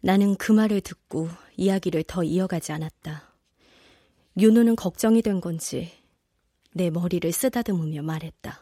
[0.00, 3.34] 나는 그 말을 듣고 이야기를 더 이어가지 않았다.
[4.38, 5.92] 윤우는 걱정이 된 건지
[6.72, 8.60] 내 머리를 쓰다듬으며 말했다.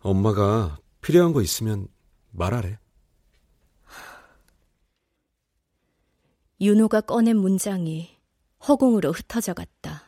[0.00, 1.88] 엄마가 필요한 거 있으면
[2.30, 2.78] 말하래.
[6.60, 8.18] 윤호가 꺼낸 문장이
[8.66, 10.04] 허공으로 흩어져 갔다.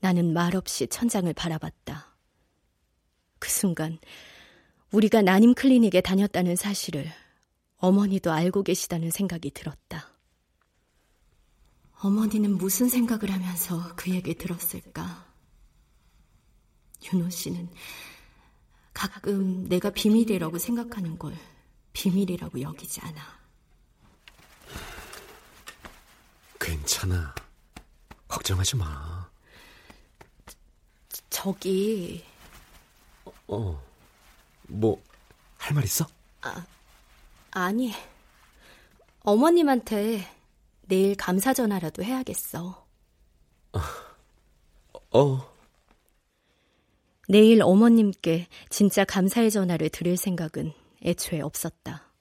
[0.00, 2.16] 나는 말없이 천장을 바라봤다.
[3.38, 3.98] 그 순간
[4.92, 7.10] 우리가 난임 클리닉에 다녔다는 사실을
[7.78, 10.10] 어머니도 알고 계시다는 생각이 들었다.
[12.00, 15.26] 어머니는 무슨 생각을 하면서 그 얘기 들었을까?
[17.12, 17.68] 윤호 씨는
[18.96, 21.34] 가끔 내가 비밀이라고 생각하는 걸
[21.92, 23.20] 비밀이라고 여기지 않아.
[26.58, 27.34] 괜찮아.
[28.26, 29.28] 걱정하지 마.
[31.28, 32.24] 저기
[33.48, 33.82] 어.
[34.68, 35.00] 뭐
[35.58, 36.06] 할 말 있어?
[36.42, 36.64] 아,
[37.50, 37.92] 아니.
[39.20, 40.24] 어머님한테
[40.82, 42.86] 내일 감사 전화라도 해야겠어.
[45.10, 45.55] 어.
[47.28, 50.72] 내일 어머님께 진짜 감사의 전화를 드릴 생각은
[51.04, 52.12] 애초에 없었다.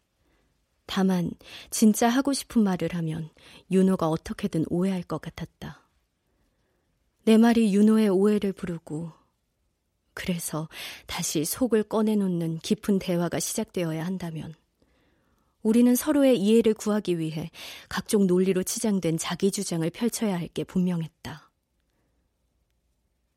[0.88, 1.32] 다만
[1.70, 3.30] 진짜 하고 싶은 말을 하면
[3.72, 5.82] 윤호가 어떻게든 오해할 것 같았다.
[7.24, 9.12] 내 말이 윤호의 오해를 부르고
[10.14, 10.70] 그래서
[11.08, 14.54] 다시 속을 꺼내놓는 깊은 대화가 시작되어야 한다면
[15.62, 17.50] 우리는 서로의 이해를 구하기 위해
[17.90, 21.45] 각종 논리로 치장된 자기 주장을 펼쳐야 할 게 분명했다.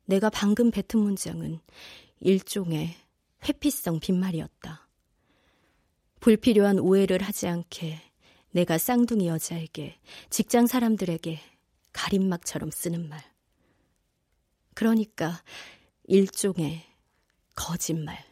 [0.09, 1.59] 내가 방금 뱉은 문장은
[2.19, 2.95] 일종의
[3.47, 4.87] 회피성 빈말이었다.
[6.19, 8.01] 불필요한 오해를 하지 않게
[8.49, 9.99] 내가 쌍둥이 여자에게
[10.31, 11.39] 직장 사람들에게
[11.93, 13.23] 가림막처럼 쓰는 말.
[14.73, 15.43] 그러니까
[16.05, 16.81] 일종의
[17.53, 18.28] 거짓말.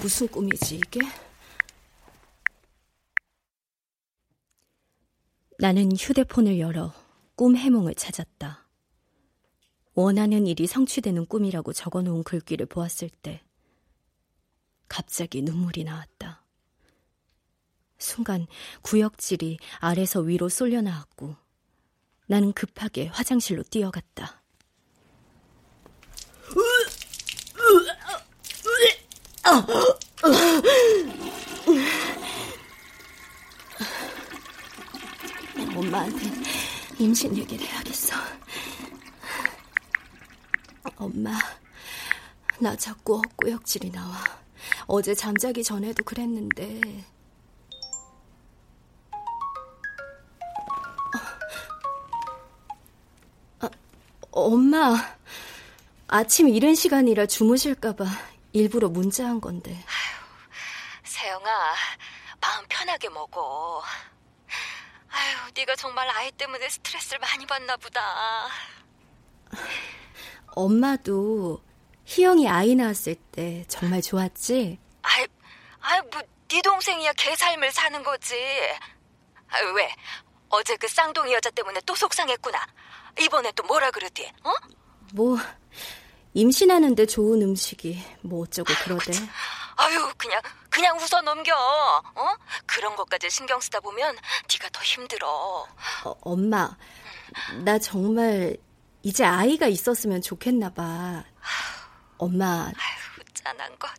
[0.00, 1.00] 무슨 꿈이지, 이게?
[5.58, 6.94] 나는 휴대폰을 열어
[7.34, 8.66] 꿈 해몽을 찾았다.
[9.92, 13.42] 원하는 일이 성취되는 꿈이라고 적어 놓은 글귀를 보았을 때
[14.88, 16.46] 갑자기 눈물이 나왔다.
[17.98, 18.46] 순간
[18.80, 21.36] 구역질이 아래서 위로 쏠려 나왔고
[22.26, 24.39] 나는 급하게 화장실로 뛰어갔다.
[35.76, 36.30] 엄마한테
[36.98, 38.14] 임신 얘기를 해야겠어.
[40.96, 41.38] 엄마,
[42.58, 44.22] 나 자꾸 헛구역질이 나와.
[44.86, 46.80] 어제 잠자기 전에도 그랬는데.
[51.14, 51.18] 어,
[53.60, 53.68] 아,
[54.30, 54.96] 엄마,
[56.08, 58.04] 아침 이른 시간이라 주무실까봐
[58.52, 59.72] 일부러 문자한 건데.
[59.72, 60.50] 아휴,
[61.04, 61.74] 세영아,
[62.40, 63.82] 마음 편하게 먹어.
[65.10, 68.48] 아휴, 네가 정말 아이 때문에 스트레스를 많이 받나 보다.
[70.46, 71.62] 엄마도
[72.04, 74.78] 희영이 아이 낳았을 때 정말 좋았지?
[75.02, 75.26] 아이,
[75.80, 78.34] 아이 뭐 네 동생이야 개 삶을 사는 거지.
[79.50, 79.88] 아유, 왜?
[80.48, 82.58] 어제 그 쌍둥이 여자 때문에 또 속상했구나.
[83.20, 84.28] 이번에 또 뭐라 그러디?
[84.42, 84.52] 어?
[85.14, 85.38] 뭐
[86.34, 89.12] 임신하는데 좋은 음식이 뭐 어쩌고 그러대.
[89.76, 91.54] 아유, 그냥 그냥 웃어 넘겨.
[92.14, 92.34] 어?
[92.66, 94.16] 그런 것까지 신경 쓰다 보면
[94.50, 95.28] 네가 더 힘들어.
[96.04, 96.76] 어, 엄마,
[97.64, 98.56] 나 정말
[99.02, 101.24] 이제 아이가 있었으면 좋겠나 봐.
[102.18, 102.66] 엄마.
[102.66, 103.90] 아유, 짠한 것.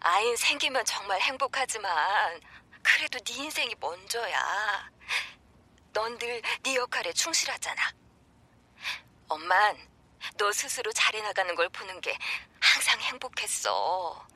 [0.00, 1.90] 아이 생기면 정말 행복하지만
[2.82, 4.90] 그래도 네 인생이 먼저야.
[5.92, 7.82] 넌 늘 네 역할에 충실하잖아.
[9.28, 9.76] 엄만
[10.38, 12.16] 너 스스로 잘해 나가는 걸 보는 게
[12.60, 14.26] 항상 행복했어.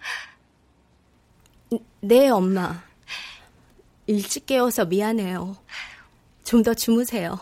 [2.01, 2.83] 네, 엄마.
[4.07, 5.57] 일찍 깨워서 미안해요.
[6.45, 7.39] 좀 더 주무세요.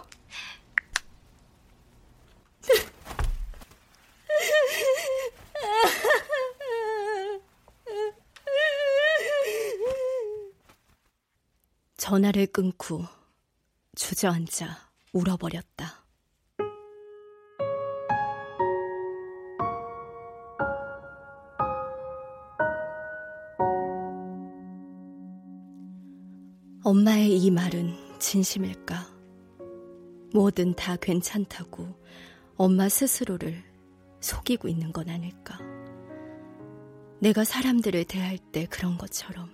[11.96, 13.04] 전화를 끊고
[13.96, 16.05] 주저앉아 울어버렸다.
[27.36, 29.06] 이 말은 진심일까?
[30.32, 31.86] 뭐든 다 괜찮다고
[32.56, 33.62] 엄마 스스로를
[34.20, 35.58] 속이고 있는 건 아닐까?
[37.20, 39.50] 내가 사람들을 대할 때 그런 것처럼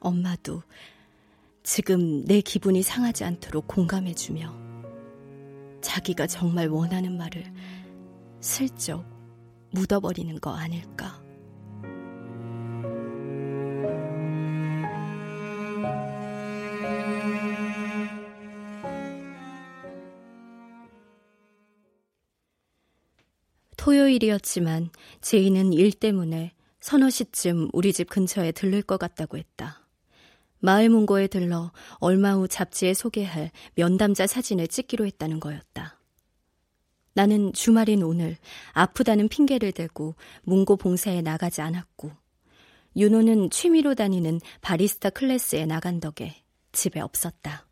[0.00, 0.62] 엄마도
[1.62, 4.54] 지금 내 기분이 상하지 않도록 공감해주며
[5.80, 7.42] 자기가 정말 원하는 말을
[8.40, 9.06] 슬쩍
[9.70, 11.19] 묻어버리는 거 아닐까?
[23.90, 29.84] 토요일이었지만 제이는 일 때문에 서너 시쯤 우리 집 근처에 들를 것 같다고 했다.
[30.60, 35.98] 마을 문고에 들러 얼마 후 잡지에 소개할 면담자 사진을 찍기로 했다는 거였다.
[37.14, 38.36] 나는 주말인 오늘
[38.72, 42.12] 아프다는 핑계를 대고 문고 봉사에 나가지 않았고
[42.96, 46.36] 윤호는 취미로 다니는 바리스타 클래스에 나간 덕에
[46.70, 47.66] 집에 없었다.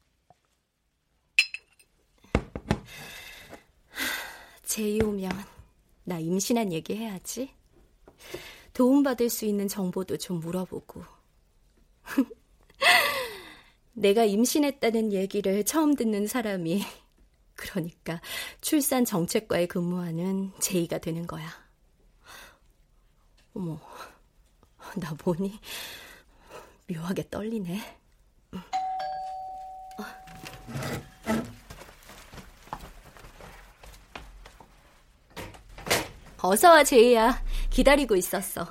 [4.65, 5.58] 제이 오면
[6.09, 7.51] 나 임신한 얘기 해야지.
[8.73, 11.05] 도움받을 수 있는 정보도 좀 물어보고.
[13.93, 16.83] 내가 임신했다는 얘기를 처음 듣는 사람이
[17.57, 18.23] 그러니까
[18.63, 21.47] 출산 정책과에 근무하는 제이가 되는 거야.
[23.53, 23.79] 어머,
[24.97, 25.61] 나 보니
[26.89, 27.81] 묘하게 떨리네.
[29.99, 30.05] 어
[36.57, 37.43] 서 와, 제이야.
[37.69, 38.67] 기다리고 있었어.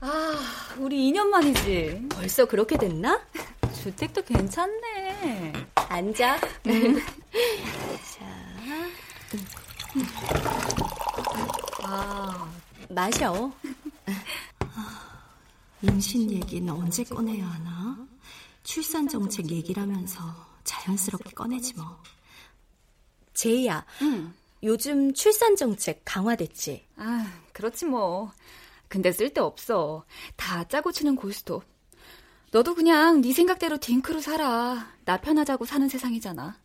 [0.00, 2.08] 아, 우리 2년 만이지.
[2.10, 3.20] 벌써 그렇게 됐나?
[3.82, 5.52] 주택도 괜찮네.
[5.74, 6.38] 앉아.
[6.38, 6.48] 자.
[11.82, 12.52] 아,
[12.88, 13.52] 마셔.
[15.82, 17.98] 임신 얘기는 언제 꺼내야 하나?
[18.62, 20.22] 출산 정책 얘기라면서
[20.62, 22.00] 자연스럽게 꺼내지 뭐.
[23.34, 23.84] 제이야.
[24.02, 24.32] 응.
[24.62, 26.86] 요즘 출산 정책 강화됐지?
[26.96, 28.32] 아, 그렇지 뭐.
[28.88, 30.04] 근데 쓸데없어.
[30.36, 31.64] 다 짜고 치는 고스톱.
[32.52, 34.92] 너도 그냥 네 생각대로 딩크로 살아.
[35.04, 36.60] 나 편하자고 사는 세상이잖아.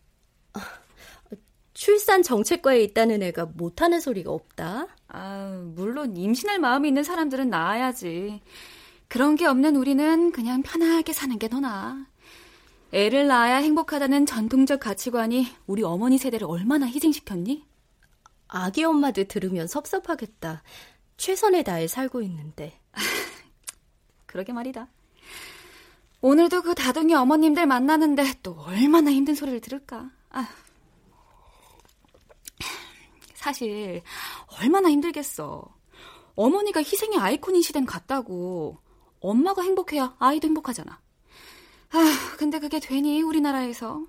[1.73, 4.87] 출산 정책과에 있다는 애가 못하는 소리가 없다.
[5.09, 8.41] 아, 물론 임신할 마음이 있는 사람들은 낳아야지.
[9.07, 12.05] 그런 게 없는 우리는 그냥 편하게 사는 게 더 나아.
[12.93, 17.65] 애를 낳아야 행복하다는 전통적 가치관이 우리 어머니 세대를 얼마나 희생시켰니?
[18.47, 20.63] 아기 엄마들 들으면 섭섭하겠다.
[21.17, 22.79] 최선을 다해 살고 있는데.
[24.25, 24.87] 그러게 말이다.
[26.21, 30.09] 오늘도 그 다둥이 어머님들 만나는데 또 얼마나 힘든 소리를 들을까.
[30.29, 30.47] 아
[33.35, 34.01] 사실
[34.59, 35.63] 얼마나 힘들겠어.
[36.35, 38.77] 어머니가 희생의 아이콘인 시대는 같다고.
[39.19, 40.99] 엄마가 행복해야 아이도 행복하잖아.
[41.91, 44.05] 아, 근데 그게 되니 우리나라에서.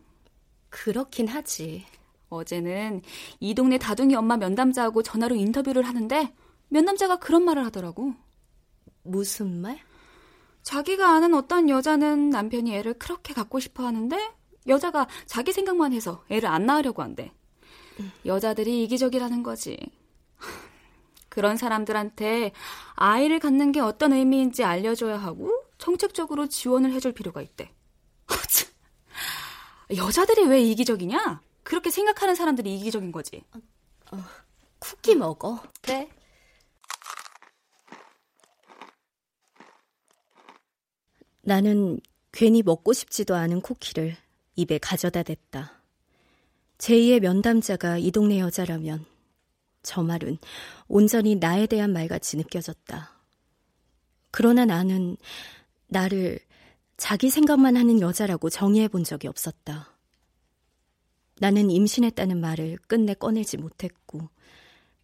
[0.68, 1.86] 그렇긴 하지.
[2.28, 3.02] 어제는
[3.40, 6.34] 이 동네 다둥이 엄마 면담자하고 전화로 인터뷰를 하는데
[6.68, 8.14] 면담자가 그런 말을 하더라고.
[9.02, 9.78] 무슨 말?
[10.62, 14.18] 자기가 아는 어떤 여자는 남편이 애를 그렇게 갖고 싶어 하는데
[14.66, 17.32] 여자가 자기 생각만 해서 애를 안 낳으려고 한대.
[18.26, 19.78] 여자들이 이기적이라는 거지.
[21.30, 22.52] 그런 사람들한테
[22.94, 27.72] 아이를 갖는 게 어떤 의미인지 알려줘야 하고 정책적으로 지원을 해줄 필요가 있대.
[29.96, 31.40] 여자들이 왜 이기적이냐?
[31.68, 33.44] 그렇게 생각하는 사람들이 이기적인 거지.
[33.52, 33.58] 어,
[34.12, 34.24] 어,
[34.78, 35.62] 쿠키 먹어.
[35.82, 36.08] 그래.
[41.42, 42.00] 나는
[42.32, 44.16] 괜히 먹고 싶지도 않은 쿠키를
[44.56, 45.82] 입에 가져다 댔다.
[46.78, 49.04] 제2의 면담자가 이 동네 여자라면
[49.82, 50.38] 저 말은
[50.86, 53.12] 온전히 나에 대한 말같이 느껴졌다.
[54.30, 55.18] 그러나 나는
[55.88, 56.38] 나를
[56.96, 59.97] 자기 생각만 하는 여자라고 정의해 본 적이 없었다.
[61.40, 64.28] 나는 임신했다는 말을 끝내 꺼내지 못했고,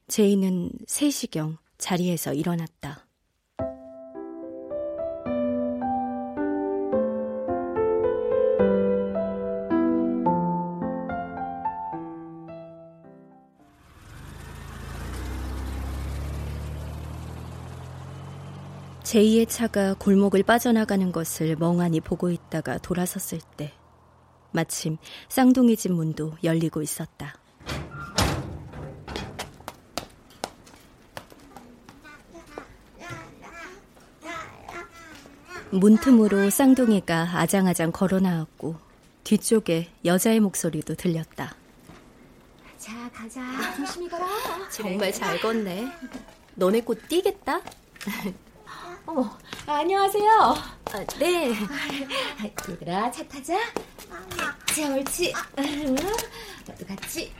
[0.08, 3.06] 제이는 3시경 자리에서 일어났다.
[19.04, 23.72] 제이의 차가 골목을 빠져나가는 것을 멍하니 보고 있다가 돌아섰을 때
[24.54, 24.98] 마침
[25.28, 27.34] 쌍둥이 집 문도 열리고 있었다.
[35.70, 38.76] 문틈으로 쌍둥이가 아장아장 걸어 나왔고
[39.24, 41.56] 뒤쪽에 여자의 목소리도 들렸다.
[42.78, 43.42] 자, 가자.
[43.76, 44.26] 조심히 가라.
[44.70, 45.90] 정말 잘 걷네.
[46.54, 47.60] 너네 곧 뛰겠다?
[49.06, 49.36] 어머,
[49.66, 50.30] 안녕하세요.
[50.30, 51.52] 아, 네.
[52.70, 53.58] 얘들아, 차 타자.
[54.74, 55.32] 자, 옳지.
[56.66, 57.32] 너도 같이.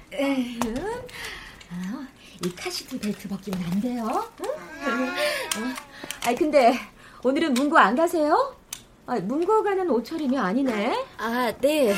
[1.70, 2.06] 아,
[2.44, 4.30] 이 카시트 벨트 벗기면 안 돼요.
[6.26, 6.78] 아, 근데
[7.22, 8.56] 오늘은 문고 안 가세요?
[9.06, 11.04] 아, 문고 가는 오철이면 아니네.
[11.18, 11.94] 아, 네.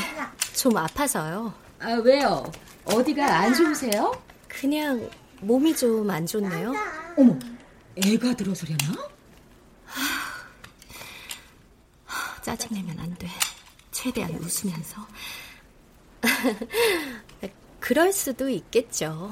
[0.55, 1.53] 좀 아파서요.
[1.79, 2.51] 아, 왜요?
[2.85, 4.19] 어디가 안 좋으세요?
[4.47, 5.09] 그냥
[5.41, 6.73] 몸이 좀 안 좋네요.
[7.17, 7.37] 어머,
[7.95, 9.07] 애가 들어서려나?
[12.41, 13.27] 짜증내면 안 돼.
[13.97, 15.01] 최대한 웃으면서.
[17.79, 19.31] 그럴 수도 있겠죠.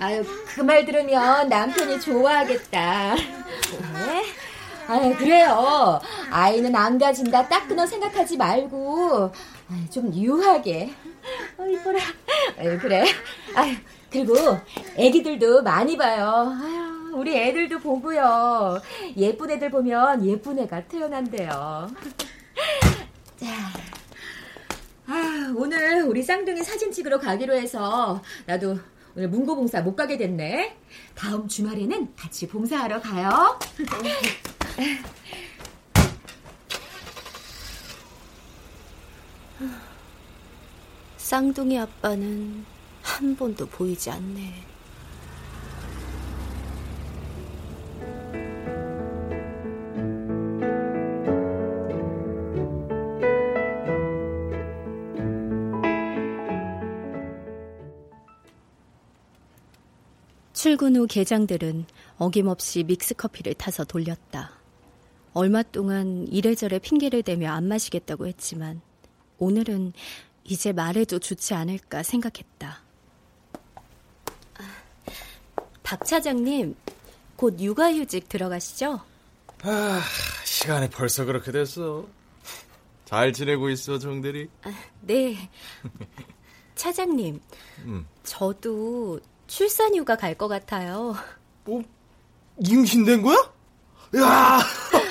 [0.00, 0.24] 아유,
[0.56, 3.14] 그 말 들으면 남편이 좋아하겠다.
[3.14, 4.24] 네?
[4.88, 6.00] 아유, 그래요.
[6.30, 7.48] 아이는 안 가진다.
[7.48, 9.32] 딱 끊어 생각하지 말고,
[9.90, 10.92] 좀 유하게.
[11.58, 12.00] 어, 이뻐라.
[12.58, 13.04] 아유, 그래.
[13.54, 13.76] 아유,
[14.10, 14.34] 그리고
[14.96, 16.58] 애기들도 많이 봐요.
[16.60, 18.82] 아유, 우리 애들도 보고요.
[19.16, 21.88] 예쁜 애들 보면 예쁜 애가 태어난대요.
[23.42, 23.72] 자,
[25.08, 28.78] 아, 오늘 우리 쌍둥이 사진 찍으러 가기로 해서 나도
[29.16, 30.76] 오늘 문고 봉사 못 가게 됐네.
[31.16, 33.58] 다음 주말에는 같이 봉사하러 가요.
[41.16, 42.64] 쌍둥이 아빠는
[43.02, 44.71] 한 번도 보이지 않네.
[60.62, 61.86] 출근 후 계장들은
[62.18, 64.52] 어김없이 믹스커피를 타서 돌렸다.
[65.32, 68.80] 얼마 동안 이래저래 핑계를 대며 안 마시겠다고 했지만
[69.38, 69.92] 오늘은
[70.44, 72.80] 이제 말해도 좋지 않을까 생각했다.
[75.82, 76.76] 박 차장님,
[77.34, 79.00] 곧 육아휴직 들어가시죠?
[79.62, 80.00] 아,
[80.44, 82.06] 시간이 벌써 그렇게 됐어.
[83.04, 84.48] 잘 지내고 있어, 정대리?
[84.62, 85.50] 아, 네.
[86.76, 87.40] 차장님,
[87.80, 88.06] 음.
[88.22, 89.18] 저도
[89.56, 91.14] 출산 휴가 갈 것 같아요.
[91.64, 91.82] 뭐,
[92.58, 93.36] 임신된 거야?
[94.16, 94.60] 야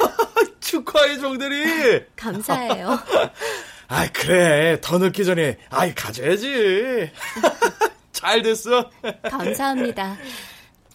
[0.59, 2.05] 축하해, 정대리!
[2.15, 2.97] 감사해요.
[3.87, 4.79] 아이, 그래.
[4.81, 7.11] 더 늙기 전에, 아이, 가져야지.
[8.13, 8.89] 잘 됐어.
[9.29, 10.17] 감사합니다.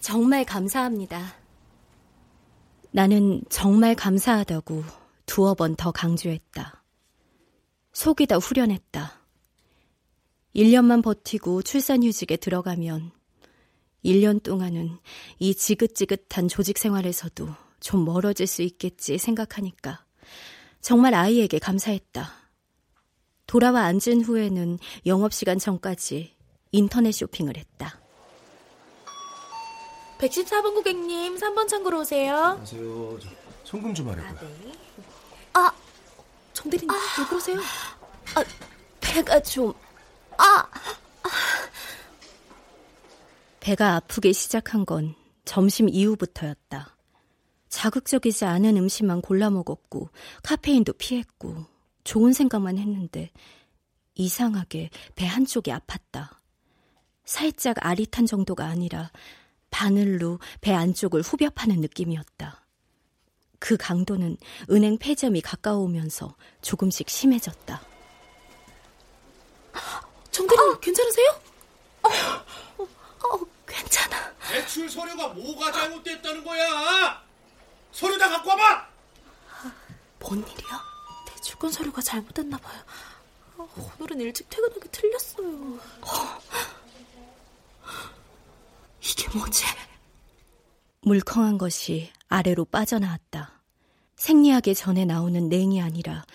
[0.01, 1.33] 정말 감사합니다.
[2.91, 4.83] 나는 정말 감사하다고
[5.25, 6.83] 두어 번 더 강조했다.
[7.93, 9.21] 속이 다 후련했다.
[10.53, 13.11] 1년만 버티고 출산휴직에 들어가면
[14.03, 14.97] 1년 동안은
[15.39, 20.03] 이 지긋지긋한 조직 생활에서도 좀 멀어질 수 있겠지 생각하니까
[20.81, 22.31] 정말 아이에게 감사했다.
[23.45, 26.35] 돌아와 앉은 후에는 영업시간 전까지
[26.71, 27.99] 인터넷 쇼핑을 했다.
[30.19, 32.35] 114번 고객님, 3번 창고로 오세요.
[32.35, 33.19] 안녕하세요.
[33.63, 34.29] 송금 좀 하려고요.
[34.29, 34.73] 아, 네.
[35.53, 35.71] 아
[36.53, 37.59] 정대리님, 아, 왜 그러세요?
[38.35, 38.43] 아,
[38.99, 39.73] 배가 좀,
[40.37, 40.67] 아!
[43.67, 45.13] 배가 아프기 시작한 건
[45.43, 46.95] 점심 이후부터였다.
[47.67, 50.09] 자극적이지 않은 음식만 골라 먹었고,
[50.41, 51.65] 카페인도 피했고,
[52.05, 53.29] 좋은 생각만 했는데,
[54.15, 56.37] 이상하게 배 한쪽이 아팠다.
[57.25, 59.11] 살짝 아릿한 정도가 아니라
[59.69, 62.65] 바늘로 배 안쪽을 후벼 파는 느낌이었다.
[63.59, 64.37] 그 강도는
[64.71, 67.81] 은행 폐점이 가까워오면서 조금씩 심해졌다.
[70.31, 70.79] 정대리님, 어.
[70.79, 71.41] 괜찮으세요?
[72.03, 72.09] 어,
[73.27, 74.33] 어, 괜찮아.
[74.49, 77.23] 대출 서류가 뭐가 잘못됐다는 거야?
[77.91, 78.87] 서류 다 갖고 와봐!
[80.19, 80.83] 뭔 일이야?
[81.27, 82.81] 대출권 서류가 잘못됐나 봐요.
[83.99, 85.79] 오늘은 일찍 퇴근하기 틀렸어요.
[89.01, 89.63] 이게 뭐지?
[91.01, 93.61] 물컹한 것이 아래로 빠져나왔다.
[94.15, 96.25] 생리하기 전에 나오는 냉이 아니라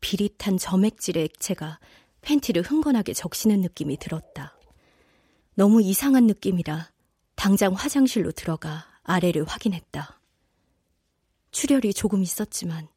[0.00, 1.78] 비릿한 점액질의 액체가
[2.22, 4.55] 팬티를 흥건하게 적시는 느낌이 들었다.
[5.58, 6.90] 너무 이상한 느낌이라
[7.34, 10.20] 당장 화장실로 들어가 아래를 확인했다.
[11.50, 12.88] 출혈이 조금 있었지만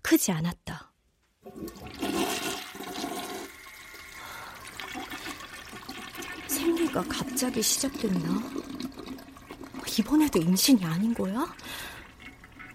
[0.00, 0.94] 크지 않았다.
[6.48, 8.50] 생리가 갑자기 시작됐나?
[9.98, 11.54] 이번에도 임신이 아닌 거야?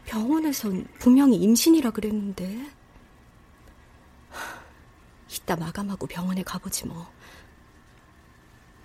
[0.05, 2.69] 병원에선 분명히 임신이라 그랬는데.
[5.31, 7.11] 이따 마감하고 병원에 가보지 뭐.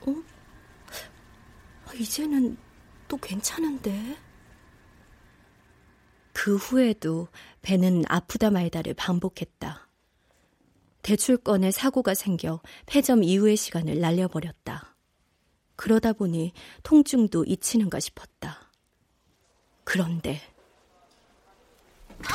[0.07, 0.30] 어?
[1.95, 2.57] 이제는
[3.09, 4.17] 또 괜찮은데?
[6.33, 7.29] 그 후에도
[7.63, 9.89] 배는 아프다 말다를 반복했다.
[11.03, 14.97] 대출권에 사고가 생겨 폐점 이후의 시간을 날려버렸다.
[15.77, 18.71] 그러다 보니 통증도 잊히는가 싶었다.
[19.85, 20.41] 그런데
[22.27, 22.35] 아,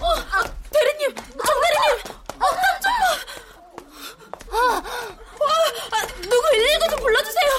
[0.00, 3.04] 어, 아, 대리님, 정대리님, 어, 깜짝아!
[4.52, 4.82] 아,
[5.92, 7.49] 아, 누구 119좀 불러주세요.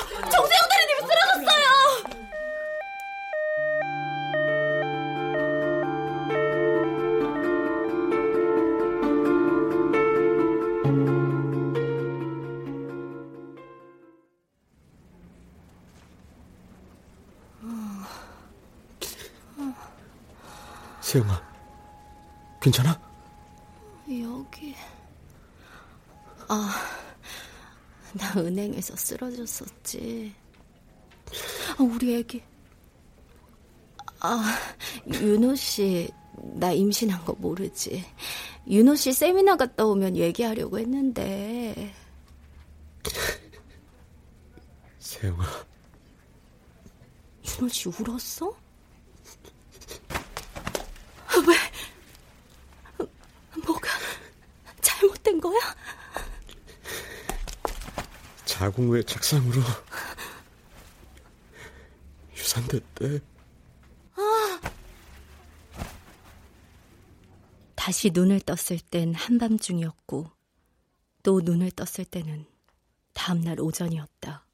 [21.11, 21.43] 세영아,
[22.61, 22.97] 괜찮아?
[24.07, 24.73] 여기.
[26.47, 26.73] 아,
[28.13, 30.33] 나 은행에서 쓰러졌었지.
[31.77, 32.41] 아, 우리 애기.
[34.21, 34.57] 아,
[35.05, 36.09] 윤호 씨,
[36.55, 38.05] 나 임신한 거 모르지.
[38.69, 41.93] 윤호 씨 세미나 갔다 오면 얘기하려고 했는데.
[44.99, 45.43] 세영아.
[47.43, 48.61] 윤호 씨 울었어?
[51.47, 51.55] 왜?
[53.65, 53.89] 뭐가
[54.81, 55.59] 잘못된 거야?
[58.45, 59.61] 자궁외 착상으로
[62.37, 63.19] 유산됐대.
[64.15, 64.61] 아.
[67.75, 70.29] 다시 눈을 떴을 땐 한밤중이었고
[71.23, 72.45] 또 눈을 떴을 때는
[73.13, 74.45] 다음날 오전이었다.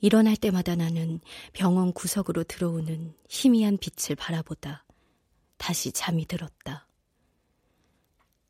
[0.00, 1.20] 일어날 때마다 나는
[1.52, 4.84] 병원 구석으로 들어오는 희미한 빛을 바라보다
[5.58, 6.89] 다시 잠이 들었다.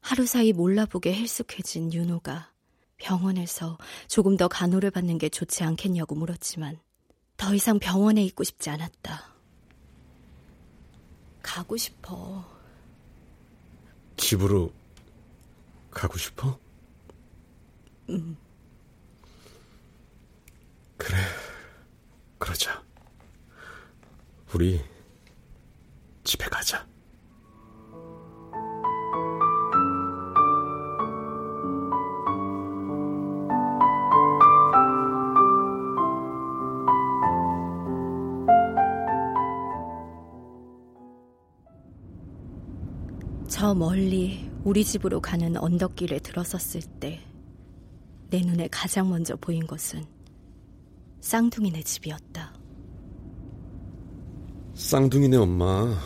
[0.00, 2.50] 하루 사이 몰라보게 헬쑥해진 윤호가
[2.96, 3.78] 병원에서
[4.08, 6.78] 조금 더 간호를 받는 게 좋지 않겠냐고 물었지만
[7.36, 9.34] 더 이상 병원에 있고 싶지 않았다.
[11.42, 12.44] 가고 싶어.
[14.16, 14.72] 집으로
[15.90, 16.58] 가고 싶어?
[18.10, 18.36] 응.
[20.98, 21.16] 그래,
[22.38, 22.82] 그러자.
[24.52, 24.84] 우리
[26.24, 26.86] 집에 가자.
[43.70, 47.20] 저 멀리 우리 집으로 가는 언덕길에 들어섰을 때
[48.30, 50.04] 내 눈에 가장 먼저 보인 것은
[51.20, 52.52] 쌍둥이네 집이었다.
[54.74, 55.96] 쌍둥이네 엄마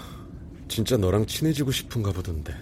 [0.68, 2.54] 진짜 너랑 친해지고 싶은가 보던데.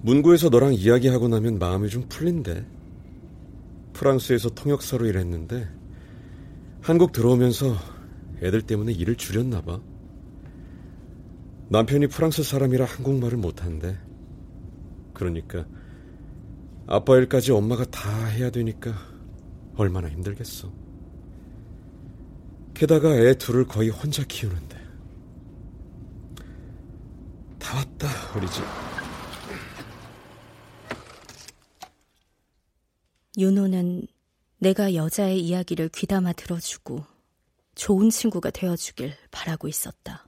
[0.00, 2.64] 문구에서 너랑 이야기하고 나면 마음이 좀 풀린대.
[3.92, 5.68] 프랑스에서 통역사로 일했는데
[6.80, 7.76] 한국 들어오면서
[8.42, 9.78] 애들 때문에 일을 줄였나 봐.
[11.68, 13.98] 남편이 프랑스 사람이라 한국말을 못한대.
[15.12, 15.66] 그러니까
[16.86, 18.92] 아빠 일까지 엄마가 다 해야 되니까
[19.76, 20.72] 얼마나 힘들겠어.
[22.74, 24.84] 게다가 애 둘을 거의 혼자 키우는데.
[27.58, 28.62] 다 왔다, 우리 집.
[33.38, 34.06] 윤호는
[34.58, 37.04] 내가 여자의 이야기를 귀담아 들어주고
[37.74, 40.26] 좋은 친구가 되어주길 바라고 있었다.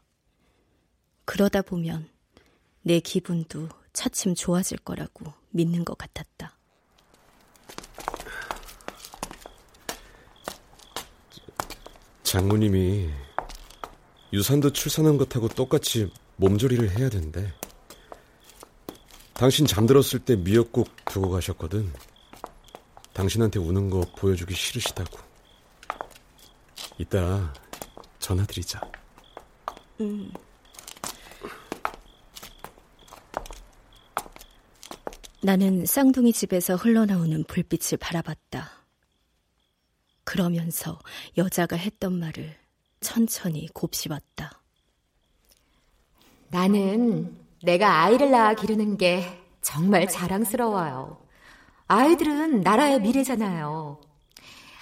[1.26, 2.08] 그러다 보면
[2.82, 6.56] 내 기분도 차츰 좋아질 거라고 믿는 것 같았다.
[12.22, 13.10] 장모님이
[14.32, 17.52] 유산도 출산한 것하고 똑같이 몸조리를 해야 된대.
[19.34, 21.92] 당신 잠들었을 때 미역국 두고 가셨거든.
[23.12, 25.18] 당신한테 우는 거 보여주기 싫으시다고.
[26.98, 27.52] 이따
[28.18, 28.80] 전화드리자.
[30.00, 30.32] 음.
[35.42, 38.70] 나는 쌍둥이 집에서 흘러나오는 불빛을 바라봤다.
[40.24, 40.98] 그러면서
[41.36, 42.54] 여자가 했던 말을
[43.00, 44.62] 천천히 곱씹었다.
[46.50, 51.20] 나는 내가 아이를 낳아 기르는 게 정말 자랑스러워요.
[51.88, 54.00] 아이들은 나라의 미래잖아요.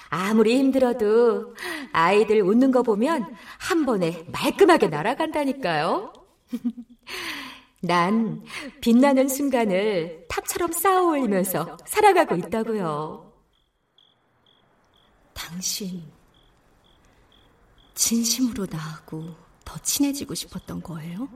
[0.09, 1.55] 아무리 힘들어도
[1.93, 6.13] 아이들 웃는 거 보면 한 번에 말끔하게 날아간다니까요.
[7.85, 8.43] 난
[8.81, 13.31] 빛나는 순간을 탑처럼 쌓아 올리면서 살아가고 있다고요.
[15.35, 16.03] 당신,
[17.95, 21.29] 진심으로 나하고 더 친해지고 싶었던 거예요?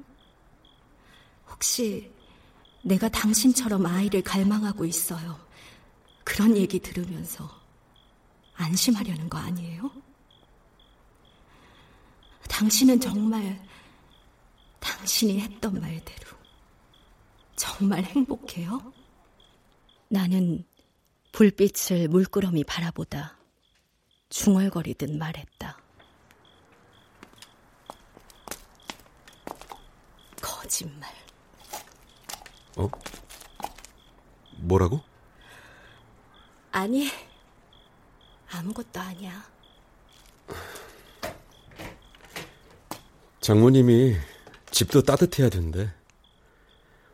[1.50, 2.10] 혹시
[2.82, 5.38] 내가 당신처럼 아이를 갈망하고 있어요.
[6.24, 7.48] 그런 얘기 들으면서
[8.54, 9.90] 안심하려는 거 아니에요?
[12.48, 13.62] 당신은 정말
[14.80, 16.37] 당신이 했던 말대로
[17.58, 18.92] 정말 행복해요?
[20.08, 20.64] 나는
[21.32, 23.36] 불빛을 물끄러미 바라보다
[24.30, 25.76] 중얼거리듯 말했다.
[30.40, 31.12] 거짓말.
[32.76, 32.88] 어?
[34.58, 35.00] 뭐라고?
[36.70, 37.08] 아니,
[38.50, 39.44] 아무것도 아니야.
[43.40, 44.16] 장모님이
[44.70, 45.97] 집도 따뜻해야 된대.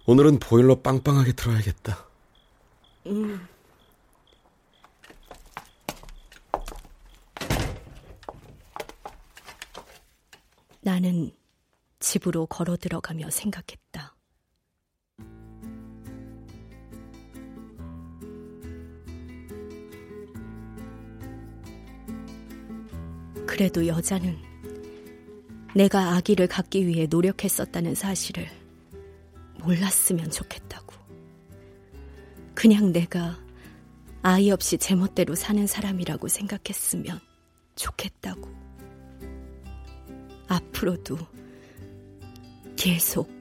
[0.07, 2.07] 오늘은 보일러 빵빵하게 틀어야겠다.
[3.07, 3.49] 음.
[10.83, 11.31] 나는
[12.01, 14.15] 집으로 걸어 들어가며 생각했다.
[23.47, 24.37] 그래도 여자는
[25.75, 28.64] 내가 아기를 갖기 위해 노력했었다는 사실을
[29.65, 30.95] 몰랐으면 좋겠다고.
[32.55, 33.39] 그냥 내가
[34.23, 37.21] 아이 없이 제멋대로 사는 사람이라고 생각했으면
[37.77, 38.49] 좋겠다고.
[40.49, 41.19] 앞으로도
[42.77, 43.34] 계속